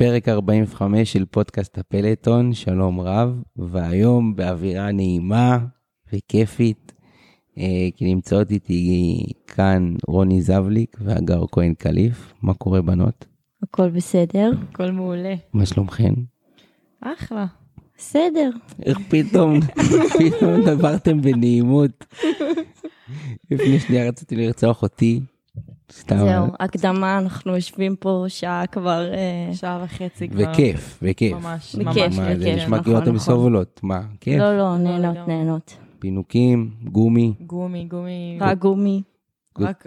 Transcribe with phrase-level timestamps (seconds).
[0.00, 5.58] פרק 45 של פודקאסט הפלטון, שלום רב, והיום באווירה נעימה
[6.12, 6.92] וכיפית,
[7.58, 12.34] אה, כי נמצאות איתי כאן רוני זבליק והגר כהן קליף.
[12.42, 13.26] מה קורה בנות?
[13.62, 14.50] הכל בסדר?
[14.70, 15.34] הכל מעולה.
[15.52, 16.12] מה שלומכן?
[17.00, 17.46] אחלה.
[17.98, 18.50] בסדר.
[18.86, 19.60] איך פתאום,
[20.18, 22.04] פתאום דברתם בנעימות.
[23.50, 25.20] לפני שנייה רציתי לרצוח אותי.
[25.92, 26.18] סתם.
[26.18, 30.42] זהו, הקדמה, אנחנו יושבים פה שעה כבר, אה, שעה וחצי כבר.
[30.52, 31.32] וכיף, וכיף.
[31.32, 32.18] ממש, בכיף, ממש.
[32.18, 33.18] מה, זה בכיף, נשמע נכון, כאילו אתם נכון.
[33.18, 33.80] סובלות.
[33.82, 34.38] מה, כיף?
[34.38, 35.26] לא, לא, נהנות, לא.
[35.26, 35.76] נהנות.
[35.98, 38.38] פינוקים, גומי, גומי, גומי.
[38.40, 39.02] רק גומי,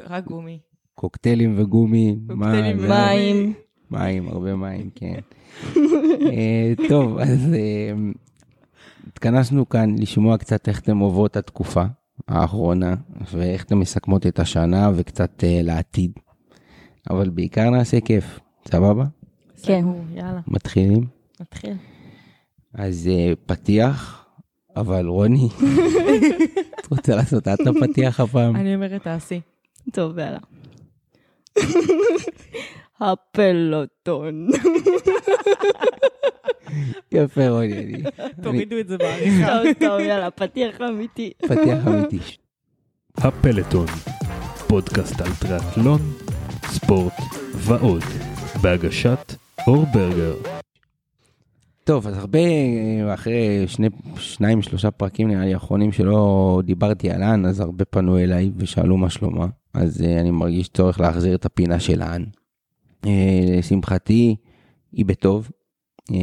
[0.09, 0.59] רק גומי.
[0.95, 2.15] קוקטיילים וגומי.
[2.27, 3.53] קוקטיילים זה- מים.
[3.91, 5.19] מים, הרבה מים, כן.
[6.31, 7.91] אה, טוב, אז אה,
[9.07, 11.83] התכנסנו כאן לשמוע קצת איך אתם עוברות התקופה
[12.27, 12.95] האחרונה,
[13.31, 16.11] ואיך אתם מסכמות את השנה וקצת אה, לעתיד.
[17.09, 19.05] אבל בעיקר נעשה כיף, סבבה?
[19.63, 19.85] כן.
[20.15, 21.07] יאללה, מתחילים?
[21.41, 21.73] נתחיל.
[22.73, 24.25] אז אה, פתיח,
[24.75, 25.49] אבל רוני,
[26.79, 28.55] את רוצה לעשות את הפתיח הפעם?
[28.55, 29.41] אני אומרת תעשי.
[29.93, 30.39] טוב, יאללה.
[32.99, 34.47] הפלוטון.
[37.11, 38.03] יפה רוני, אני...
[38.43, 39.47] תורידו את זה בעריכה.
[39.47, 41.31] טוב, טוב, יאללה, פתיח אמיתי.
[41.37, 42.19] פתיח אמיתי.
[43.17, 43.87] הפלטון,
[44.67, 45.99] פודקאסט על טריאטלון,
[46.65, 47.13] ספורט
[47.55, 48.03] ועוד,
[48.61, 49.33] בהגשת
[49.67, 50.33] אור ברגר.
[51.83, 57.23] טוב, אז הרבה, אה, אחרי שני, שניים, שלושה פרקים נראה לי האחרונים שלא דיברתי על
[57.23, 59.47] האן, אז הרבה פנו אליי ושאלו מה שלומה.
[59.73, 62.23] אז uh, אני מרגיש צורך להחזיר את הפינה של האן.
[63.05, 63.07] Uh,
[63.57, 64.35] לשמחתי,
[64.91, 65.49] היא בטוב.
[66.11, 66.13] Uh,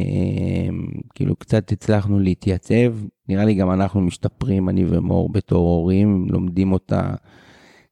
[1.15, 2.93] כאילו קצת הצלחנו להתייצב,
[3.29, 7.13] נראה לי גם אנחנו משתפרים, אני ומור בתור הורים, לומדים אותה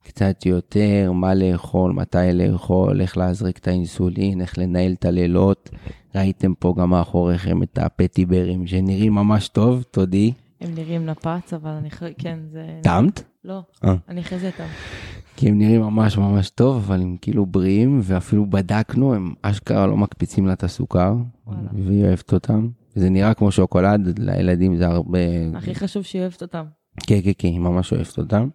[0.03, 5.69] קצת יותר, מה לאכול, מתי לאכול, איך להזריק את האינסולין, איך לנהל את הלילות.
[6.15, 10.33] ראיתם פה גם מאחוריכם את הפטיברים שנראים ממש טוב, תודי.
[10.61, 12.79] הם נראים נפץ, אבל אני חושבת, כן, זה...
[12.83, 13.23] טעמת?
[13.43, 13.95] לא, אה.
[14.07, 14.67] אני אחרי זה אותם.
[15.39, 19.97] כי הם נראים ממש ממש טוב, אבל הם כאילו בריאים, ואפילו בדקנו, הם אשכרה לא
[19.97, 21.13] מקפיצים לה את הסוכר.
[21.73, 22.67] והיא אוהבת אותם.
[22.95, 25.19] זה נראה כמו שוקולד, לילדים זה הרבה...
[25.55, 26.65] הכי חשוב שהיא אוהבת אותם.
[27.07, 28.49] כן, כן, כן, היא ממש אוהבת אותם.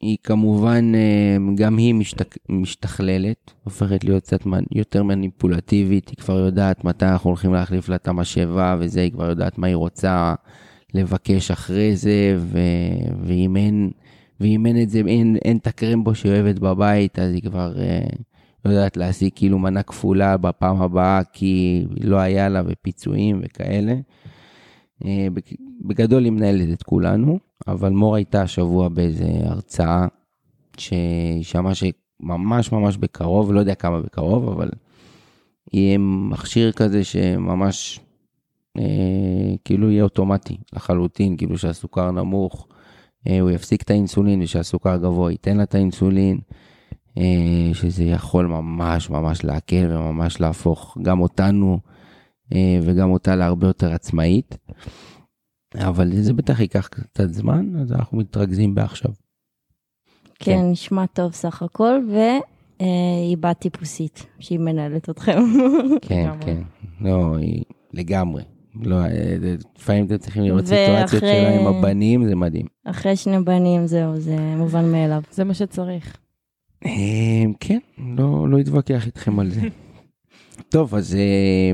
[0.00, 2.36] היא כמובן, אה, גם היא משתק...
[2.48, 4.40] משתכללת, הופכת להיות קצת
[4.70, 9.28] יותר מניפולטיבית, היא כבר יודעת מתי אנחנו הולכים להחליף לה את המשאבה וזה, היא כבר
[9.28, 10.34] יודעת מה היא רוצה
[10.94, 12.58] לבקש אחרי זה, ו...
[13.22, 13.90] ואם אין,
[14.40, 18.06] ואם אין את זה, אין, אין את הקרמבו שהיא אוהבת בבית, אז היא כבר אה,
[18.64, 23.94] יודעת להשיג כאילו מנה כפולה בפעם הבאה, כי לא היה לה ופיצויים וכאלה.
[25.04, 25.26] אה,
[25.80, 30.06] בגדול היא מנהלת את כולנו, אבל מור הייתה השבוע באיזה הרצאה
[30.76, 34.70] שהיא שמעה שממש ממש בקרוב, לא יודע כמה בקרוב, אבל
[35.72, 38.00] יהיה מכשיר כזה שממש
[38.78, 42.68] אה, כאילו יהיה אוטומטי לחלוטין, כאילו שהסוכר נמוך,
[43.40, 46.38] הוא יפסיק את האינסולין ושהסוכר גבוה ייתן לה את האינסולין,
[47.18, 51.78] אה, שזה יכול ממש ממש להקל וממש להפוך גם אותנו
[52.54, 54.58] אה, וגם אותה להרבה יותר עצמאית.
[55.74, 59.10] אבל זה בטח ייקח קצת זמן, אז אנחנו מתרכזים בעכשיו.
[60.38, 65.38] כן, נשמע טוב סך הכל, והיא בת טיפוסית, שהיא מנהלת אתכם.
[66.02, 66.30] כן.
[66.44, 66.62] כן.
[67.00, 68.42] לא, היא לגמרי.
[68.82, 69.08] לא, אה,
[69.40, 72.66] זה- לפעמים אתם צריכים לראות סיטואציות שלה עם הבנים, זה מדהים.
[72.84, 75.22] אחרי שני בנים, זהו, זה מובן מאליו.
[75.30, 76.16] זה מה שצריך.
[76.86, 76.90] אה,
[77.60, 77.78] כן,
[78.16, 79.60] לא, לא אתווכח איתכם על זה.
[80.68, 81.72] טוב, אז אה,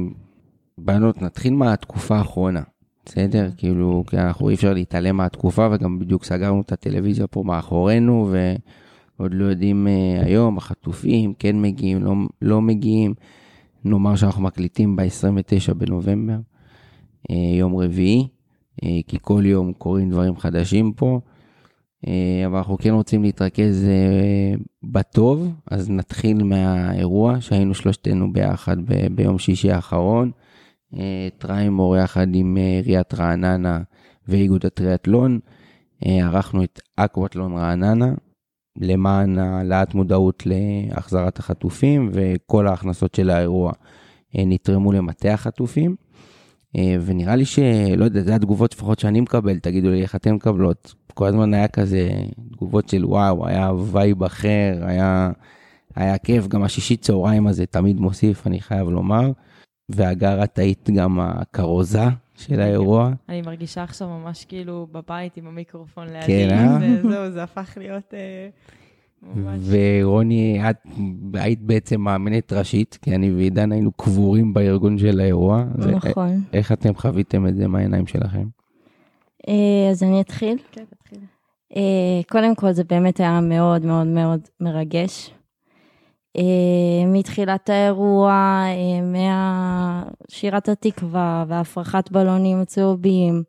[0.78, 2.62] בנות, נתחיל מהתקופה האחרונה.
[3.06, 3.50] בסדר?
[3.56, 8.32] כאילו, כי אנחנו אי אפשר להתעלם מהתקופה, וגם בדיוק סגרנו את הטלוויזיה פה מאחורינו,
[9.18, 9.86] ועוד לא יודעים
[10.24, 13.14] היום, החטופים כן מגיעים, לא, לא מגיעים.
[13.84, 16.36] נאמר שאנחנו מקליטים ב-29 בנובמבר,
[17.58, 18.28] יום רביעי,
[18.84, 21.20] אה, כי כל יום קורים דברים חדשים פה.
[22.06, 28.76] אה, אבל אנחנו כן רוצים להתרכז אה, בטוב, אז נתחיל מהאירוע שהיינו שלושתנו ביחד
[29.14, 30.30] ביום שישי האחרון.
[30.96, 33.80] אה, טריימור יחד עם אה, עיריית רעננה
[34.28, 35.38] ואיגוד הטריאטלון.
[36.06, 38.14] אה, ערכנו את אקוואטלון רעננה
[38.76, 43.72] למען העלאת מודעות להחזרת החטופים וכל ההכנסות של האירוע
[44.38, 45.96] אה, נתרמו למטה החטופים.
[46.76, 50.94] אה, ונראה לי שלא יודע, זה התגובות לפחות שאני מקבל, תגידו לי איך אתן מקבלות.
[51.14, 52.10] כל הזמן היה כזה
[52.52, 55.30] תגובות של וואו, היה וייב אחר, היה,
[55.96, 59.30] היה כיף, גם השישי צהריים הזה תמיד מוסיף, אני חייב לומר.
[59.88, 62.04] והגר את היית גם הכרוזה
[62.36, 63.12] של האירוע.
[63.28, 66.26] אני מרגישה עכשיו ממש כאילו בבית עם המיקרופון לידי.
[66.26, 66.78] כן, אה?
[66.80, 68.14] זה- זהו, זה הפך להיות...
[69.64, 70.76] ורוני, את
[71.34, 75.64] היית בעצם מאמנת ראשית, כי אני ועידן היינו קבורים בארגון של האירוע.
[75.76, 76.42] נכון.
[76.52, 78.46] איך אתם חוויתם את זה מהעיניים שלכם?
[79.48, 80.58] אה, אז אני אתחיל.
[80.72, 81.18] כן, תתחיל.
[81.76, 85.30] אה, קודם כל זה באמת היה מאוד מאוד מאוד מרגש.
[86.36, 88.64] אה, מתחילת האירוע,
[89.02, 93.42] מהשירת התקווה והפרחת בלונים הצהובים,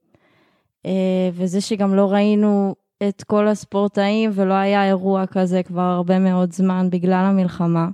[1.34, 2.76] וזה שגם לא ראינו
[3.10, 7.88] את כל הספורטאים ולא היה אירוע כזה כבר הרבה מאוד זמן בגלל המלחמה.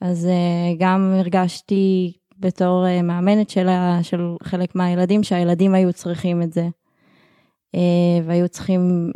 [0.00, 6.42] אז אה, גם הרגשתי בתור אה, מאמנת של, ה- של חלק מהילדים שהילדים היו צריכים
[6.42, 6.68] את זה.
[7.74, 9.10] אה, והיו צריכים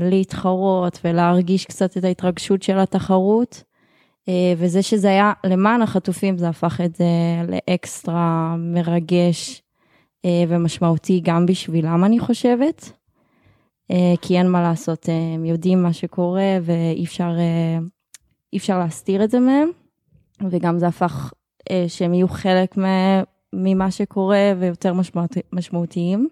[0.00, 3.62] להתחרות ולהרגיש קצת את ההתרגשות של התחרות.
[4.56, 7.04] וזה שזה היה למען החטופים, זה הפך את זה
[7.48, 9.62] לאקסטרה מרגש
[10.26, 12.92] ומשמעותי גם בשבילם, אני חושבת.
[13.90, 17.78] אה, כי אין מה לעשות, אה, הם יודעים מה שקורה ואי אפשר, אה,
[18.56, 19.68] אפשר להסתיר את זה מהם.
[20.50, 21.32] וגם זה הפך
[21.88, 23.22] שהם יהיו חלק מ-
[23.52, 26.28] ממה שקורה ויותר משמעות, משמעותיים.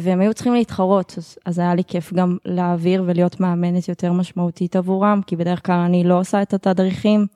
[0.00, 4.76] והם היו צריכים להתחרות, אז, אז היה לי כיף גם להעביר ולהיות מאמנת יותר משמעותית
[4.76, 7.26] עבורם, כי בדרך כלל אני לא עושה את התדריכים,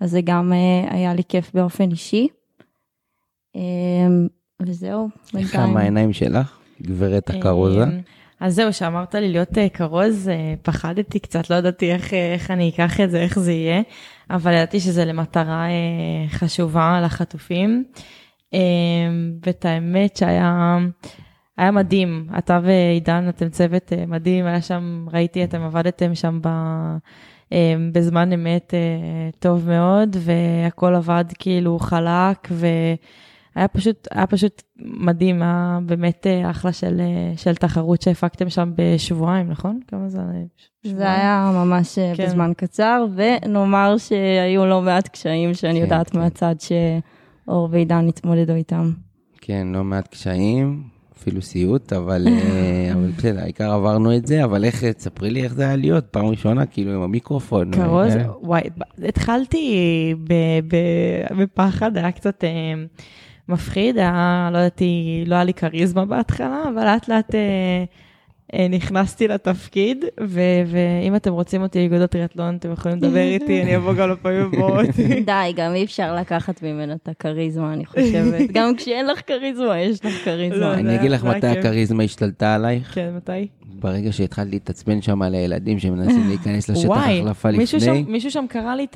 [0.00, 0.52] אז זה גם
[0.90, 2.28] היה לי כיף באופן אישי.
[4.62, 5.08] וזהו,
[5.38, 7.84] איך היה מהעיניים שלך, גברת הכרוזה?
[8.44, 12.50] אז זהו, שאמרת לי להיות אה, כרוז, אה, פחדתי קצת, לא ידעתי איך, אה, איך
[12.50, 13.82] אני אקח את זה, איך זה יהיה,
[14.30, 15.66] אבל ידעתי שזה למטרה
[16.28, 17.84] חשובה לחטופים.
[19.46, 20.78] ואת האמת שהיה
[21.56, 26.48] היה מדהים, אתה ועידן, אתם צוות מדהים, היה שם, ראיתי, אתם עבדתם שם ב...
[27.92, 28.74] בזמן אמת
[29.38, 32.48] טוב מאוד, והכל עבד כאילו חלק,
[33.56, 38.72] והיה פשוט, היה פשוט מדהים, היה באמת אה, אחלה של, אה, של תחרות שהפקתם שם
[38.76, 39.80] בשבועיים, נכון?
[39.88, 40.18] כמה זה?
[40.82, 42.26] זה היה ממש אה, כן.
[42.26, 46.18] בזמן קצר, ונאמר שהיו לא מעט קשיים שאני כן, יודעת כן.
[46.18, 48.92] מהצד שאור ועידן התמודדו איתם.
[49.40, 50.82] כן, לא מעט קשיים,
[51.18, 52.26] אפילו סיוט, אבל
[52.94, 56.26] אבל בסדר, העיקר עברנו את זה, אבל איך, תספרי לי איך זה היה להיות, פעם
[56.26, 57.72] ראשונה, כאילו עם המיקרופון.
[57.72, 62.44] כרוז, אה, וואי, ב- התחלתי ב- ב- בפחד, היה קצת
[63.48, 67.84] מפחיד, היה, לא ידעתי, לא היה לי כריזמה בהתחלה, אבל לאט לאט אה,
[68.70, 73.94] נכנסתי לתפקיד, ו- ואם אתם רוצים אותי לאיגוד הטריאטלון, אתם יכולים לדבר איתי, אני אבוא
[73.94, 74.86] גם לפעמים הבאות.
[75.26, 78.50] די, גם אי אפשר לקחת ממנו את הכריזמה, אני חושבת.
[78.52, 80.56] גם כשאין לך כריזמה, יש לך כריזמה.
[80.58, 81.46] לא, אני אגיד לך מתי.
[81.46, 83.48] הכריזמה השתלטה עלייך, כן, מתי?
[83.84, 88.74] ברגע שהתחלת להתעצבן שם על הילדים שמנסים להיכנס לשטח החלפה מישהו לפני, מישהו שם קרא
[88.74, 88.86] לי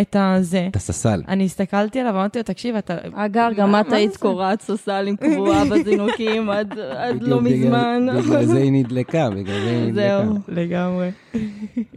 [0.00, 0.66] את הזה.
[0.70, 1.22] את הססל.
[1.28, 2.96] אני הסתכלתי עליו, אמרתי לו, תקשיב, אתה...
[3.14, 4.18] אגר, גם את היית זה?
[4.18, 8.06] קורעת סוסלים קבועה בזינוקים עד עד לא מזמן.
[8.18, 8.97] בגלל זה היא נדלקה,
[9.30, 10.24] בגלל זה היא נדלקה.
[10.24, 10.34] זהו.
[10.48, 11.10] לגמרי.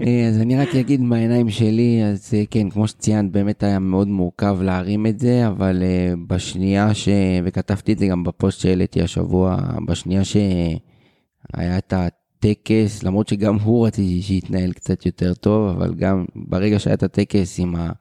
[0.02, 4.08] אה, אז אני רק אגיד מהעיניים שלי, אז אה, כן, כמו שציינת, באמת היה מאוד
[4.08, 7.10] מורכב להרים את זה, אבל אה, בשנייה ש...
[7.44, 9.58] וכתבתי את זה גם בפוסט שהעליתי השבוע,
[9.88, 16.80] בשנייה שהיה את הטקס, למרות שגם הוא רציתי שיתנהל קצת יותר טוב, אבל גם ברגע
[16.80, 17.92] שהיה את הטקס עם, ה...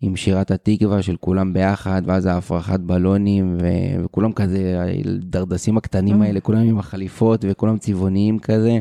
[0.00, 3.66] עם שירת התקווה של כולם ביחד, ואז ההפרחת בלונים, ו...
[4.04, 8.78] וכולם כזה, הדרדסים הקטנים האלה, כולם עם החליפות וכולם צבעוניים כזה.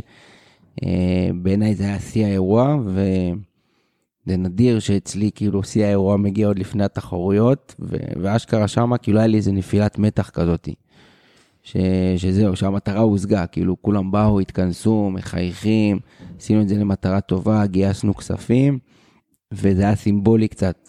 [0.84, 6.84] אה, בעיניי זה היה שיא האירוע, וזה נדיר שאצלי כאילו שיא האירוע מגיע עוד לפני
[6.84, 7.96] התחרויות, ו...
[8.22, 10.74] ואשכרה שמה כאילו היה לי איזה נפילת מתח כזאתי.
[11.64, 11.78] ש...
[12.18, 16.00] שזהו, שהמטרה הושגה, כאילו כולם באו, התכנסו, מחייכים,
[16.40, 18.80] עשינו את זה למטרה טובה, גייסנו כספים,
[19.52, 20.85] וזה היה סימבולי קצת,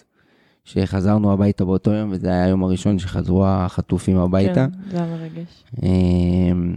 [0.67, 4.67] שחזרנו הביתה באותו יום, וזה היה היום הראשון שחזרו החטופים הביתה.
[4.73, 5.65] כן, זה היה מרגש.
[5.83, 6.75] אמ,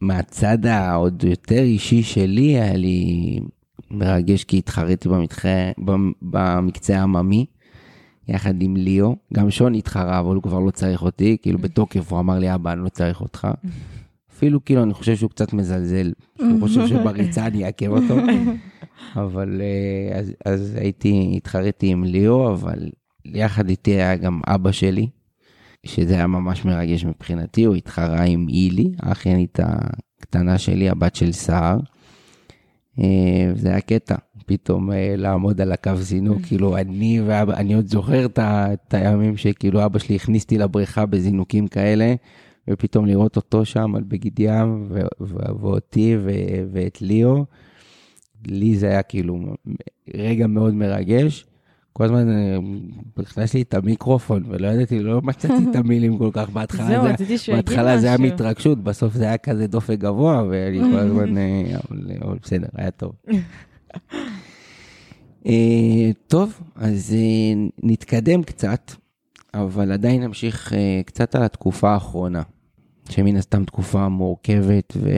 [0.00, 3.40] מהצד העוד יותר אישי שלי, היה לי
[3.90, 5.44] מרגש כי התחרתי במתח...
[5.78, 7.46] במ- במקצה העממי,
[8.28, 9.16] יחד עם ליאו.
[9.34, 12.72] גם שון התחרה, אבל הוא כבר לא צריך אותי, כאילו בתוקף הוא אמר לי, אבא,
[12.72, 13.48] אני לא צריך אותך.
[14.32, 18.16] אפילו כאילו, אני חושב שהוא קצת מזלזל, שהוא חושב שבריצה אני אעכב אותו.
[19.22, 22.78] אבל אה, אז, אז הייתי, התחרתי עם ליאו, אבל
[23.24, 25.08] יחד איתי היה גם אבא שלי,
[25.86, 31.78] שזה היה ממש מרגש מבחינתי, הוא התחרה עם אילי, האחיינית הקטנה שלי, הבת של סער.
[32.98, 34.14] אה, וזה היה קטע,
[34.46, 39.84] פתאום אה, לעמוד על הקו זינוק, כאילו אני ואבא, אני עוד זוכר את הימים שכאילו
[39.84, 42.14] אבא שלי הכניס אותי לבריכה בזינוקים כאלה,
[42.70, 47.44] ופתאום לראות אותו שם על בגיד ים, ו- ו- ואותי ו- ואת ליאו.
[48.46, 49.38] לי זה היה כאילו
[50.14, 51.46] רגע מאוד מרגש.
[51.92, 52.56] כל הזמן אה,
[53.18, 56.86] נכנס לי את המיקרופון, ולא ידעתי, לא מצאתי את המילים כל כך בהתחלה.
[56.86, 58.28] זהו, זה- רציתי שהוא יגיד בהתחלה זה היה משהו.
[58.30, 61.62] מהתרגשות, בסוף זה היה כזה דופק גבוה, ואני כל הזמן, אה,
[62.22, 63.12] אבל בסדר, היה טוב.
[65.46, 67.14] אה, טוב, אז
[67.82, 68.92] נתקדם קצת,
[69.54, 70.72] אבל עדיין נמשיך
[71.06, 72.42] קצת על התקופה האחרונה,
[73.10, 75.10] שמן הסתם תקופה מורכבת ו...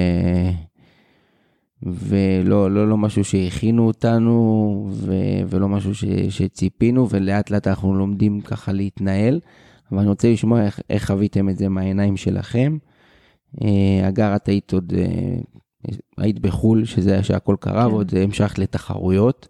[1.85, 5.15] ולא לא, לא משהו שהכינו אותנו ו,
[5.49, 9.41] ולא משהו ש, שציפינו ולאט לאט אנחנו לומדים ככה להתנהל.
[9.93, 12.79] אבל אני רוצה לשמוע איך, איך חוויתם את זה מהעיניים שלכם.
[13.63, 15.37] אה, אגר, את היית עוד, אה,
[16.19, 17.91] היית בחו"ל, שזה היה שהכל קרה, כן.
[17.91, 19.49] ועוד המשכת לתחרויות.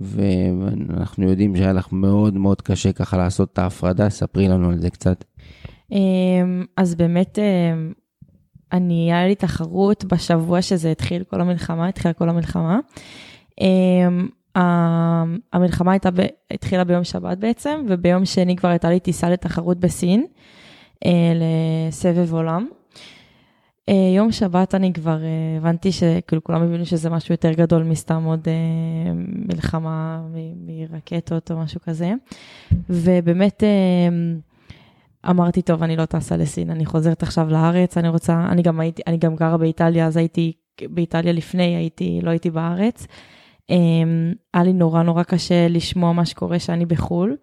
[0.00, 4.90] ואנחנו יודעים שהיה לך מאוד מאוד קשה ככה לעשות את ההפרדה, ספרי לנו על זה
[4.90, 5.24] קצת.
[5.92, 7.92] אמ, אז באמת, אמ,
[8.72, 12.78] אני, היה לי תחרות בשבוע שזה התחיל כל המלחמה, התחילה כל המלחמה.
[13.60, 14.28] אמ,
[15.52, 16.08] המלחמה הייתה,
[16.50, 20.26] התחילה ביום שבת בעצם, וביום שני כבר הייתה לי טיסה לתחרות בסין,
[21.04, 21.10] אה,
[21.88, 22.68] לסבב עולם.
[23.88, 28.24] אה, יום שבת אני כבר אה, הבנתי שכאילו כולם הבינו שזה משהו יותר גדול מסתם
[28.24, 28.48] עוד
[29.14, 30.22] מלחמה
[30.66, 32.12] מרקטות או משהו כזה.
[32.90, 33.62] ובאמת
[35.30, 39.02] אמרתי, טוב, אני לא טסה לסין, אני חוזרת עכשיו לארץ, אני רוצה, אני גם הייתי,
[39.06, 43.06] אני גם גרה באיטליה, אז הייתי באיטליה לפני, הייתי, לא הייתי בארץ.
[43.70, 47.36] אמ, היה לי נורא נורא קשה לשמוע מה שקורה שאני בחו"ל.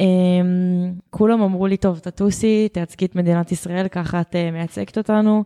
[0.00, 5.44] אמ, כולם אמרו לי, טוב, תטוסי, תייצגי את מדינת ישראל, ככה את אה, מייצגת אותנו.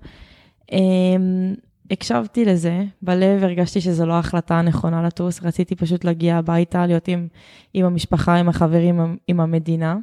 [0.73, 1.55] אמ,
[1.91, 7.29] הקשבתי לזה, בלב הרגשתי שזו לא ההחלטה הנכונה לטוס, רציתי פשוט להגיע הביתה, להיות עם,
[7.75, 9.97] עם המשפחה, עם החברים, עם המדינה.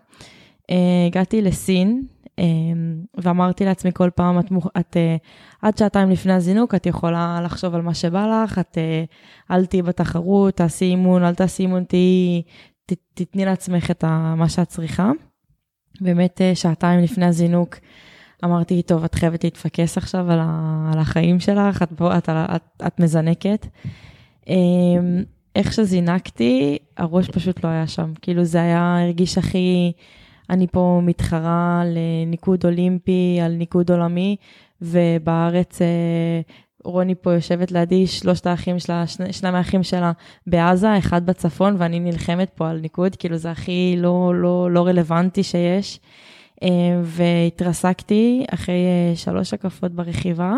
[0.70, 2.04] אה, הגעתי לסין,
[2.40, 4.46] אמ, ואמרתי לעצמי כל פעם, את,
[4.80, 5.16] את אה,
[5.62, 9.04] עד שעתיים לפני הזינוק, את יכולה לחשוב על מה שבא לך, את אה,
[9.52, 12.42] אל תהיי בתחרות, תעשי אימון, אל תעשי אימון, תהיי,
[13.14, 14.04] תתני לעצמך את
[14.38, 15.12] מה שאת צריכה.
[16.02, 17.76] באמת שעתיים לפני הזינוק,
[18.44, 23.00] אמרתי, טוב, את חייבת להתפקס עכשיו על, ה, על החיים שלך, את, את, את, את
[23.00, 23.68] מזנקת.
[25.56, 28.14] איך שזינקתי, הראש פשוט לא היה שם.
[28.22, 29.92] כאילו זה היה, הרגיש הכי...
[30.50, 34.36] אני פה מתחרה לניקוד אולימפי על ניקוד עולמי,
[34.82, 35.88] ובארץ אה,
[36.84, 40.12] רוני פה יושבת לידי, שלושת האחים שלה, שני, שני מהאחים שלה
[40.48, 45.44] בעזה, אחד בצפון, ואני נלחמת פה על ניקוד, כאילו זה הכי לא, לא, לא רלוונטי
[45.44, 46.00] שיש.
[46.64, 46.70] אה,
[47.04, 50.54] והתרסקתי אחרי אה, שלוש הקפות ברכיבה,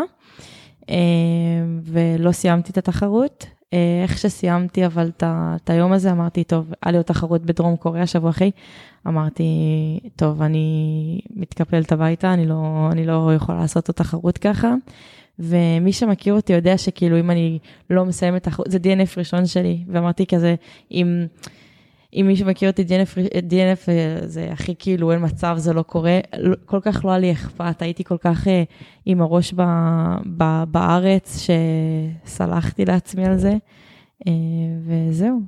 [1.82, 3.46] ולא סיימתי את התחרות.
[4.02, 8.30] איך שסיימתי אבל את היום הזה, אמרתי, טוב, היה לי עוד תחרות בדרום קוריאה שבוע
[8.30, 8.50] אחרי,
[9.06, 9.44] אמרתי,
[10.16, 14.74] טוב, אני מתקפלת הביתה, אני לא, אני לא יכולה לעשות את התחרות ככה.
[15.38, 17.58] ומי שמכיר אותי יודע שכאילו אם אני
[17.90, 20.54] לא מסיימת תחרות, זה DNF ראשון שלי, ואמרתי כזה,
[20.90, 21.26] אם,
[22.14, 23.18] אם מי שמכיר אותי, DNF,
[23.50, 23.88] DNF
[24.24, 26.18] זה הכי כאילו, אין מצב, זה לא קורה,
[26.64, 28.62] כל כך לא היה לי אכפת, הייתי כל כך אה,
[29.06, 29.62] עם הראש ב,
[30.36, 31.46] ב, בארץ,
[32.24, 33.54] שסלחתי לעצמי על זה,
[34.26, 34.32] אה,
[34.86, 35.40] וזהו.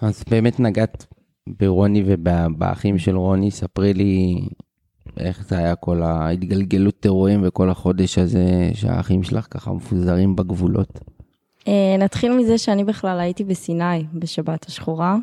[0.00, 1.06] אז באמת נגעת
[1.46, 4.40] ברוני ובאחים של רוני, ספרי לי
[5.20, 11.00] איך זה היה כל ההתגלגלות אירועים וכל החודש הזה שהאחים שלך ככה מפוזרים בגבולות.
[11.68, 15.16] אה, נתחיל מזה שאני בכלל הייתי בסיני בשבת השחורה.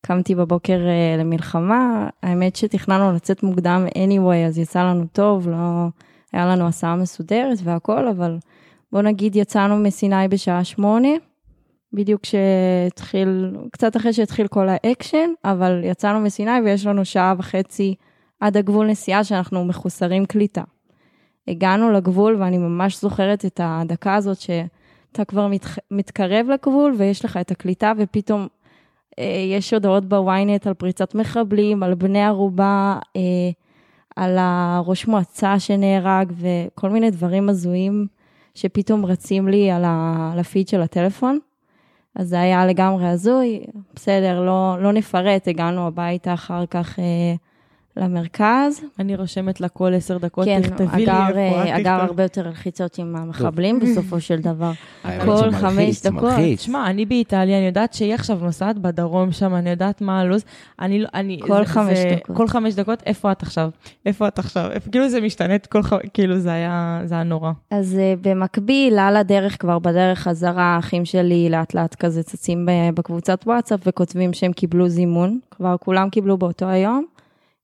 [0.00, 5.86] קמתי בבוקר אה, למלחמה, האמת שתכננו לצאת מוקדם anyway, אז יצא לנו טוב, לא
[6.32, 8.38] היה לנו הסעה מסודרת והכל, אבל
[8.92, 11.08] בוא נגיד יצאנו מסיני בשעה שמונה,
[11.92, 17.94] בדיוק כשהתחיל, קצת אחרי שהתחיל כל האקשן, אבל יצאנו מסיני ויש לנו שעה וחצי
[18.40, 20.62] עד הגבול נסיעה שאנחנו מחוסרים קליטה.
[21.48, 27.36] הגענו לגבול ואני ממש זוכרת את הדקה הזאת שאתה כבר מת, מתקרב לגבול ויש לך
[27.36, 28.46] את הקליטה ופתאום
[29.56, 33.22] יש הודעות בוויינט על פריצת מחבלים, על בני ערובה, אה,
[34.16, 38.06] על הראש מועצה שנהרג וכל מיני דברים הזויים
[38.54, 41.38] שפתאום רצים לי על הפיד של הטלפון.
[42.14, 43.60] אז זה היה לגמרי הזוי,
[43.94, 47.34] בסדר, לא, לא נפרט, הגענו הביתה אחר כך אה,
[47.98, 48.80] למרכז.
[48.98, 52.98] אני רושמת לה כל עשר דקות, כן, תכתבי לי איפה כן, אגר הרבה יותר לחיצות
[52.98, 54.72] עם המחבלים בסופו של דבר.
[55.26, 56.32] כל חמש דקות.
[56.56, 60.44] שמע, אני באיטליה, אני יודעת שהיא עכשיו נוסעת בדרום שם, אני יודעת מה הלו"ז.
[60.80, 62.36] אני, לא, אני, כל זה, חמש זה, דקות.
[62.36, 63.70] כל חמש דקות, איפה את עכשיו?
[64.06, 64.70] איפה את עכשיו?
[64.70, 65.80] איפה, כאילו זה משתנה, כל,
[66.14, 67.52] כאילו זה היה, זה היה נורא.
[67.70, 73.40] אז uh, במקביל, על הדרך, כבר בדרך חזרה, האחים שלי לאט לאט כזה צצים בקבוצת
[73.46, 75.38] וואטסאפ וכותבים שהם קיבלו זימון.
[75.50, 77.04] כבר כולם קיבלו באותו היום.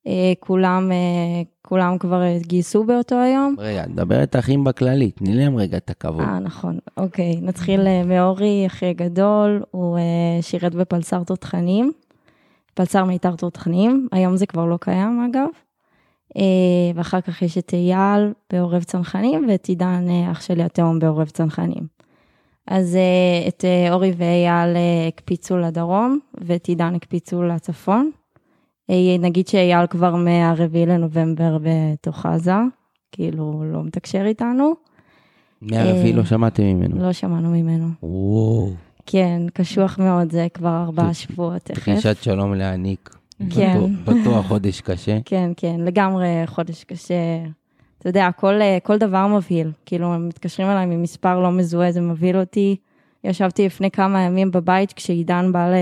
[0.06, 3.56] אה, כולם, אה, כולם כבר גייסו באותו היום.
[3.58, 6.20] רגע, מדברת אחים בכללי, תני להם רגע את הכבוד.
[6.20, 6.78] אה, נכון.
[6.96, 9.98] אוקיי, נתחיל אה, מאורי, אחי הגדול, הוא
[10.40, 11.92] שירת בפלסר תותחנים,
[12.74, 15.48] פלסר מיתר תותחנים, היום זה כבר לא קיים אגב.
[16.94, 21.86] ואחר כך יש את אייל בעורב צנחנים ואת עידן, אח שלי התאום בעורב צנחנים.
[22.66, 22.98] אז
[23.48, 24.76] את אורי ואייל
[25.08, 28.10] הקפיצו לדרום, ואת עידן הקפיצו לצפון.
[28.90, 32.52] אה, נגיד שאייל כבר מהרביעי לנובמבר בתוך עזה,
[33.12, 34.72] כאילו לא מתקשר איתנו,
[35.62, 37.02] מהרביעי אה, לא שמעתם ממנו.
[37.02, 37.88] לא שמענו ממנו.
[38.02, 38.70] וואו.
[39.06, 41.88] כן, קשוח מאוד, זה כבר ארבעה שבועות תכף.
[41.88, 43.16] דרישת שלום להעניק.
[43.50, 43.80] כן.
[44.04, 45.18] בטוח- חודש קשה.
[45.24, 47.14] כן, כן, לגמרי חודש קשה.
[47.98, 49.70] אתה יודע, כל, אה, כל דבר מבהיל.
[49.86, 52.76] כאילו, הם מתקשרים אליי ממספר לא מזוהה, זה מבהיל אותי.
[53.24, 55.74] ישבתי לפני כמה ימים בבית כשעידן בא ל...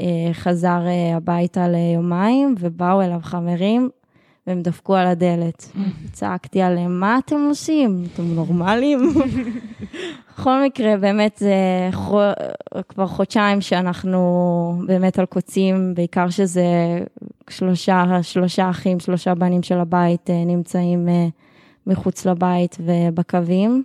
[0.00, 3.90] אה, חזר אה, הביתה ליומיים, ובאו אליו חברים,
[4.46, 5.72] והם דפקו על הדלת.
[6.12, 8.04] צעקתי עליהם, מה אתם עושים?
[8.14, 9.00] אתם נורמלים?
[10.38, 11.54] בכל מקרה, באמת זה
[11.92, 12.20] חו...
[12.88, 16.64] כבר חודשיים שאנחנו באמת על קוצים, בעיקר שזה
[17.50, 21.08] שלושה, שלושה אחים, שלושה בנים של הבית אה, נמצאים
[21.86, 23.82] מחוץ לבית ובקווים.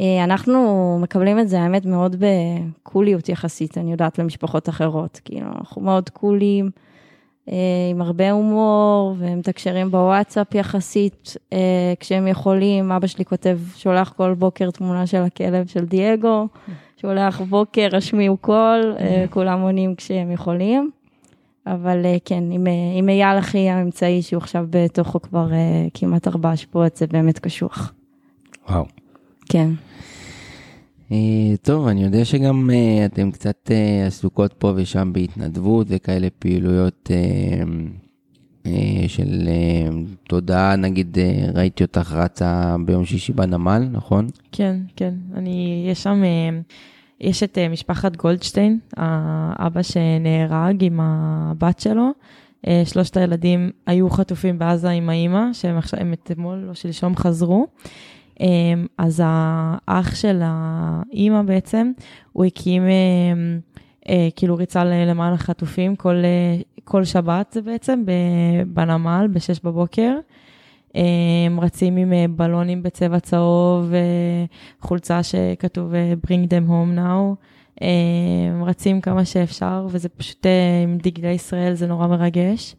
[0.00, 5.20] אה, אנחנו מקבלים את זה, האמת, מאוד בקוליות יחסית, אני יודעת, למשפחות אחרות.
[5.24, 6.70] כאילו, אנחנו מאוד קולים,
[7.48, 7.54] אה,
[7.90, 11.58] עם הרבה הומור, ומתקשרים בוואטסאפ יחסית אה,
[12.00, 12.92] כשהם יכולים.
[12.92, 16.48] אבא שלי כותב, שולח כל בוקר תמונה של הכלב של דייגו,
[16.96, 18.96] שולח בוקר, השמיעו קול,
[19.30, 20.90] כולם עונים כשהם יכולים.
[21.66, 22.66] אבל כן, עם,
[22.98, 25.48] עם אייל אחי האמצעי, שהוא עכשיו בתוכו כבר
[25.94, 27.92] כמעט ארבעה שבועות, זה באמת קשוח.
[28.68, 29.01] וואו.
[29.48, 29.70] כן.
[31.12, 37.10] אה, טוב, אני יודע שגם אה, אתם קצת אה, עסוקות פה ושם בהתנדבות וכאלה פעילויות
[39.06, 39.48] של
[40.28, 41.18] תודעה, נגיד
[41.54, 44.26] ראיתי אותך רצה ביום שישי בנמל, נכון?
[44.52, 45.14] כן, כן.
[45.34, 46.22] אני, יש שם,
[47.20, 52.10] יש את משפחת גולדשטיין, האבא שנהרג עם הבת שלו.
[52.84, 57.66] שלושת הילדים היו חטופים בעזה עם האימא, שהם עכשיו, הם אתמול או שלשום חזרו.
[58.40, 58.46] אה,
[58.98, 61.92] אז האח של האימא בעצם,
[62.32, 62.92] הוא הקים אה,
[64.08, 68.04] אה, כאילו ריצה למען החטופים כל, אה, כל שבת זה בעצם
[68.66, 70.14] בנמל ב-6 בבוקר.
[71.46, 73.92] הם רצים עם אה, בלונים בצבע צהוב,
[74.80, 75.92] חולצה שכתוב
[76.26, 77.44] Bring them home now.
[78.50, 80.46] הם רצים כמה שאפשר, וזה פשוט
[80.84, 82.74] עם דגלי ישראל, זה נורא מרגש.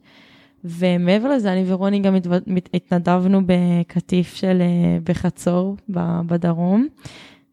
[0.65, 2.15] ומעבר לזה, אני ורוני גם
[2.73, 5.77] התנדבנו בקטיף של אה, בחצור,
[6.25, 6.87] בדרום.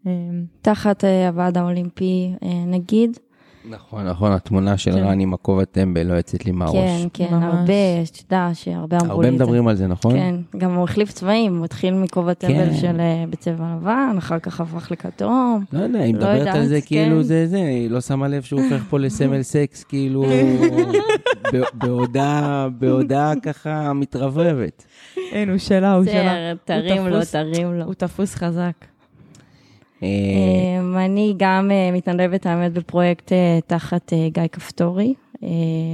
[0.06, 0.12] אה,
[0.62, 2.32] תחת אה, הוועד האולימפי,
[2.66, 3.18] נגיד.
[3.68, 4.98] נכון, נכון, התמונה של כן.
[4.98, 6.74] רן עם הכובע טמבל לא יוצאת לי מהראש.
[6.74, 7.44] כן, כן, ממש.
[7.44, 9.44] הרבה, אתה יודע שהרבה אמרו לי הרבה את זה.
[9.44, 10.12] מדברים על זה, נכון?
[10.12, 12.48] כן, גם הוא החליף צבעים, הוא התחיל מכובע כן.
[12.48, 15.64] טמבל של אה, בצבע לבן, אחר כך הפך לכתום.
[15.72, 17.22] לא יודע, היא לא מדברת יודעת, על זה כאילו כן.
[17.22, 20.24] זה זה, היא לא שמה לב שהוא הופך פה לסמל סקס, כאילו,
[21.52, 24.84] ב- בעודה, בעודה ככה מתרברבת.
[25.32, 26.12] אין, הוא שלה, הוא שלה.
[26.12, 27.32] בסדר, תרים לו, תפוס.
[27.32, 27.84] תרים לו.
[27.84, 28.89] הוא תפוס חזק.
[30.02, 35.14] אה, אני גם אה, מתנדבת, האמת, בפרויקט אה, תחת גיא כפתורי,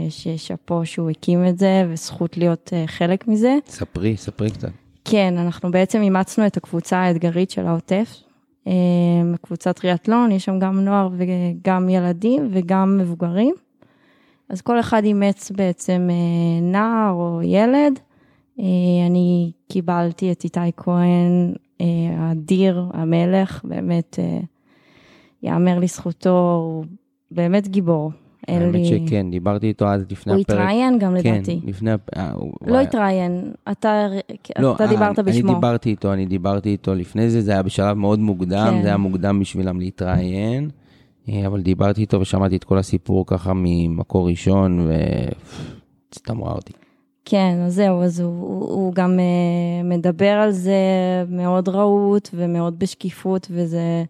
[0.08, 3.58] ששאפו שהוא הקים את זה, וזכות להיות חלק מזה.
[3.66, 4.68] ספרי, ספרי קצת.
[5.04, 8.22] כן, אנחנו בעצם אימצנו את הקבוצה האתגרית של העוטף,
[9.42, 13.54] קבוצת טריאטלון, יש שם גם נוער וגם ילדים וגם מבוגרים.
[14.48, 16.08] אז כל אחד אימץ בעצם
[16.62, 18.00] נער או ילד.
[19.06, 21.54] אני קיבלתי את איתי כהן,
[22.18, 24.40] האדיר, המלך, באמת, אה,
[25.42, 26.84] יאמר לזכותו, הוא
[27.30, 28.10] באמת גיבור.
[28.48, 30.56] האמת לי- שכן, דיברתי איתו אז לפני הוא הפרק.
[30.58, 31.60] התראיין גם כן, לדעתי.
[31.64, 32.34] לפני הפרק.
[32.66, 34.06] לא התראיין, אתה
[34.58, 35.54] לא, אתה אה, דיברת אני בשמו.
[35.54, 38.82] דיברתי איתו, אני דיברתי איתו לפני זה, זה היה בשלב מאוד מוקדם, כן.
[38.82, 40.70] זה היה מוקדם בשבילם להתראיין,
[41.28, 44.88] אה, אבל דיברתי איתו ושמעתי את כל הסיפור ככה ממקור ראשון,
[46.12, 46.72] וסתם ראה אותי.
[47.28, 50.74] כן, אז זהו, אז הוא, הוא, הוא גם uh, מדבר על זה
[51.28, 54.04] מאוד רהוט ומאוד בשקיפות, וזה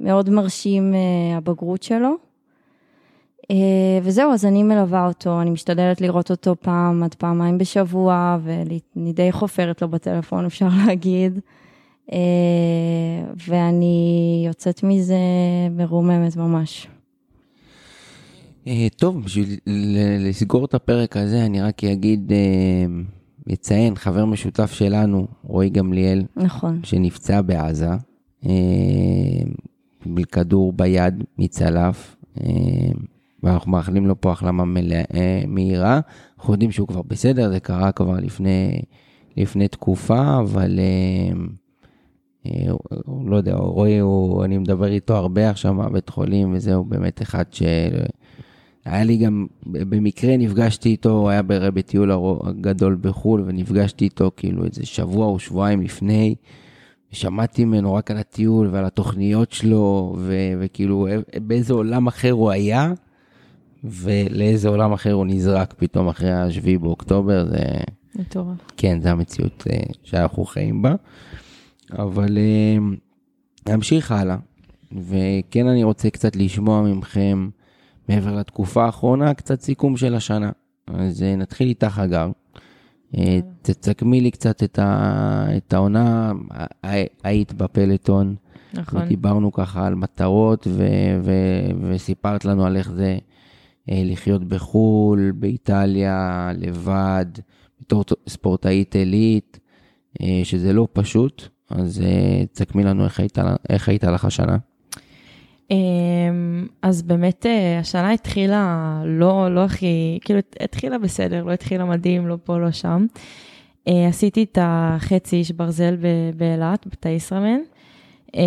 [0.00, 2.14] מאוד מרשים uh, הבגרות שלו.
[3.42, 3.46] Uh,
[4.02, 9.32] וזהו, אז אני מלווה אותו, אני משתדלת לראות אותו פעם עד פעמיים בשבוע, ואני די
[9.32, 11.40] חופרת לו בטלפון, אפשר להגיד.
[13.48, 15.16] ואני יוצאת מזה
[15.70, 16.86] מרוממת ממש.
[18.66, 19.58] אה, טוב, בשביל
[20.28, 22.86] לסגור את הפרק הזה, אני רק אגיד, אה,
[23.54, 26.80] אציין, חבר משותף שלנו, רועי גמליאל, נכון.
[26.84, 27.90] שנפצע בעזה,
[28.46, 28.50] אה,
[30.02, 32.48] קיבל כדור ביד מצלף, אה,
[33.42, 36.00] ואנחנו מאחלים לו פה החלמה מלאה, אה, מהירה.
[36.38, 38.82] אנחנו יודעים שהוא כבר בסדר, זה קרה כבר לפני,
[39.36, 41.36] לפני תקופה, אבל אה,
[42.46, 42.72] אה,
[43.26, 44.00] לא יודע, רועי,
[44.44, 47.62] אני מדבר איתו הרבה עכשיו מהבית חולים, וזהו באמת אחד ש...
[48.86, 52.12] היה לי גם, במקרה נפגשתי איתו, הוא היה בטיול
[52.44, 56.34] הגדול בחו"ל, ונפגשתי איתו כאילו איזה שבוע או שבועיים לפני,
[57.10, 62.92] שמעתי ממנו רק על הטיול ועל התוכניות שלו, ו- וכאילו באיזה עולם אחר הוא היה,
[63.84, 67.58] ולאיזה עולם אחר הוא נזרק פתאום אחרי השביעי באוקטובר, זה...
[68.14, 68.56] מטורף.
[68.76, 70.94] כן, זו המציאות אה, שאנחנו חיים בה.
[71.92, 72.38] אבל
[73.68, 74.36] נמשיך הלאה,
[74.92, 77.48] וכן אני רוצה קצת לשמוע מכם,
[78.08, 80.50] מעבר לתקופה האחרונה, קצת סיכום של השנה.
[80.86, 82.30] אז נתחיל איתך, הגר.
[83.16, 86.32] אה, תסכמי לי קצת את, ה, את העונה,
[87.24, 88.34] היית בפלטון,
[88.74, 89.02] נכון.
[89.02, 90.86] ודיברנו ככה על מטרות, ו,
[91.22, 91.32] ו,
[91.82, 93.18] וסיפרת לנו על איך זה
[93.90, 97.26] אה, לחיות בחו"ל, באיטליה, לבד,
[97.80, 99.58] בתור ספורטאית עילית,
[100.22, 102.02] אה, שזה לא פשוט, אז
[102.52, 103.38] תסכמי לנו איך היית,
[103.68, 104.56] איך היית לך השנה.
[105.70, 112.28] אמ, אז באמת אה, השנה התחילה לא, לא הכי, כאילו התחילה בסדר, לא התחילה מדהים,
[112.28, 113.06] לא פה, לא שם.
[113.88, 115.96] אה, עשיתי את החצי איש ברזל
[116.36, 117.58] באילת, בתא ישראמן.
[118.34, 118.40] אמ,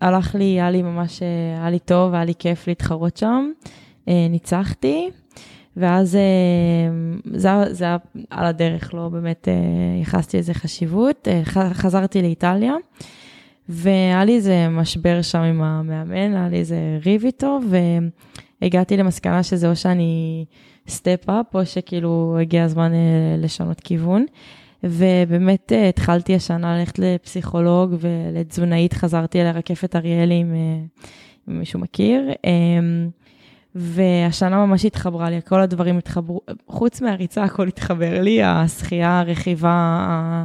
[0.00, 3.50] הלך לי, היה לי ממש, אה, היה לי טוב, היה לי כיף להתחרות שם.
[4.30, 5.10] ניצחתי,
[5.76, 7.96] ואז זה, זה היה
[8.30, 9.48] על הדרך, לא באמת
[9.98, 11.28] ייחסתי לזה חשיבות.
[11.72, 12.74] חזרתי לאיטליה.
[13.68, 17.58] והיה לי איזה משבר שם עם המאמן, היה לי איזה ריב איתו,
[18.60, 20.44] והגעתי למסקנה שזה או שאני
[20.88, 24.26] step up, או שכאילו הגיע הזמן אה, לשנות כיוון.
[24.84, 30.44] ובאמת אה, התחלתי השנה ללכת לפסיכולוג ולתזונאית, חזרתי אל הרקפת אריאלי, אה,
[31.48, 32.30] אם מישהו מכיר.
[32.44, 33.08] אמ,
[33.74, 40.44] והשנה ממש התחברה לי, כל הדברים התחברו, חוץ מהריצה הכל התחבר לי, השחייה, הרכיבה,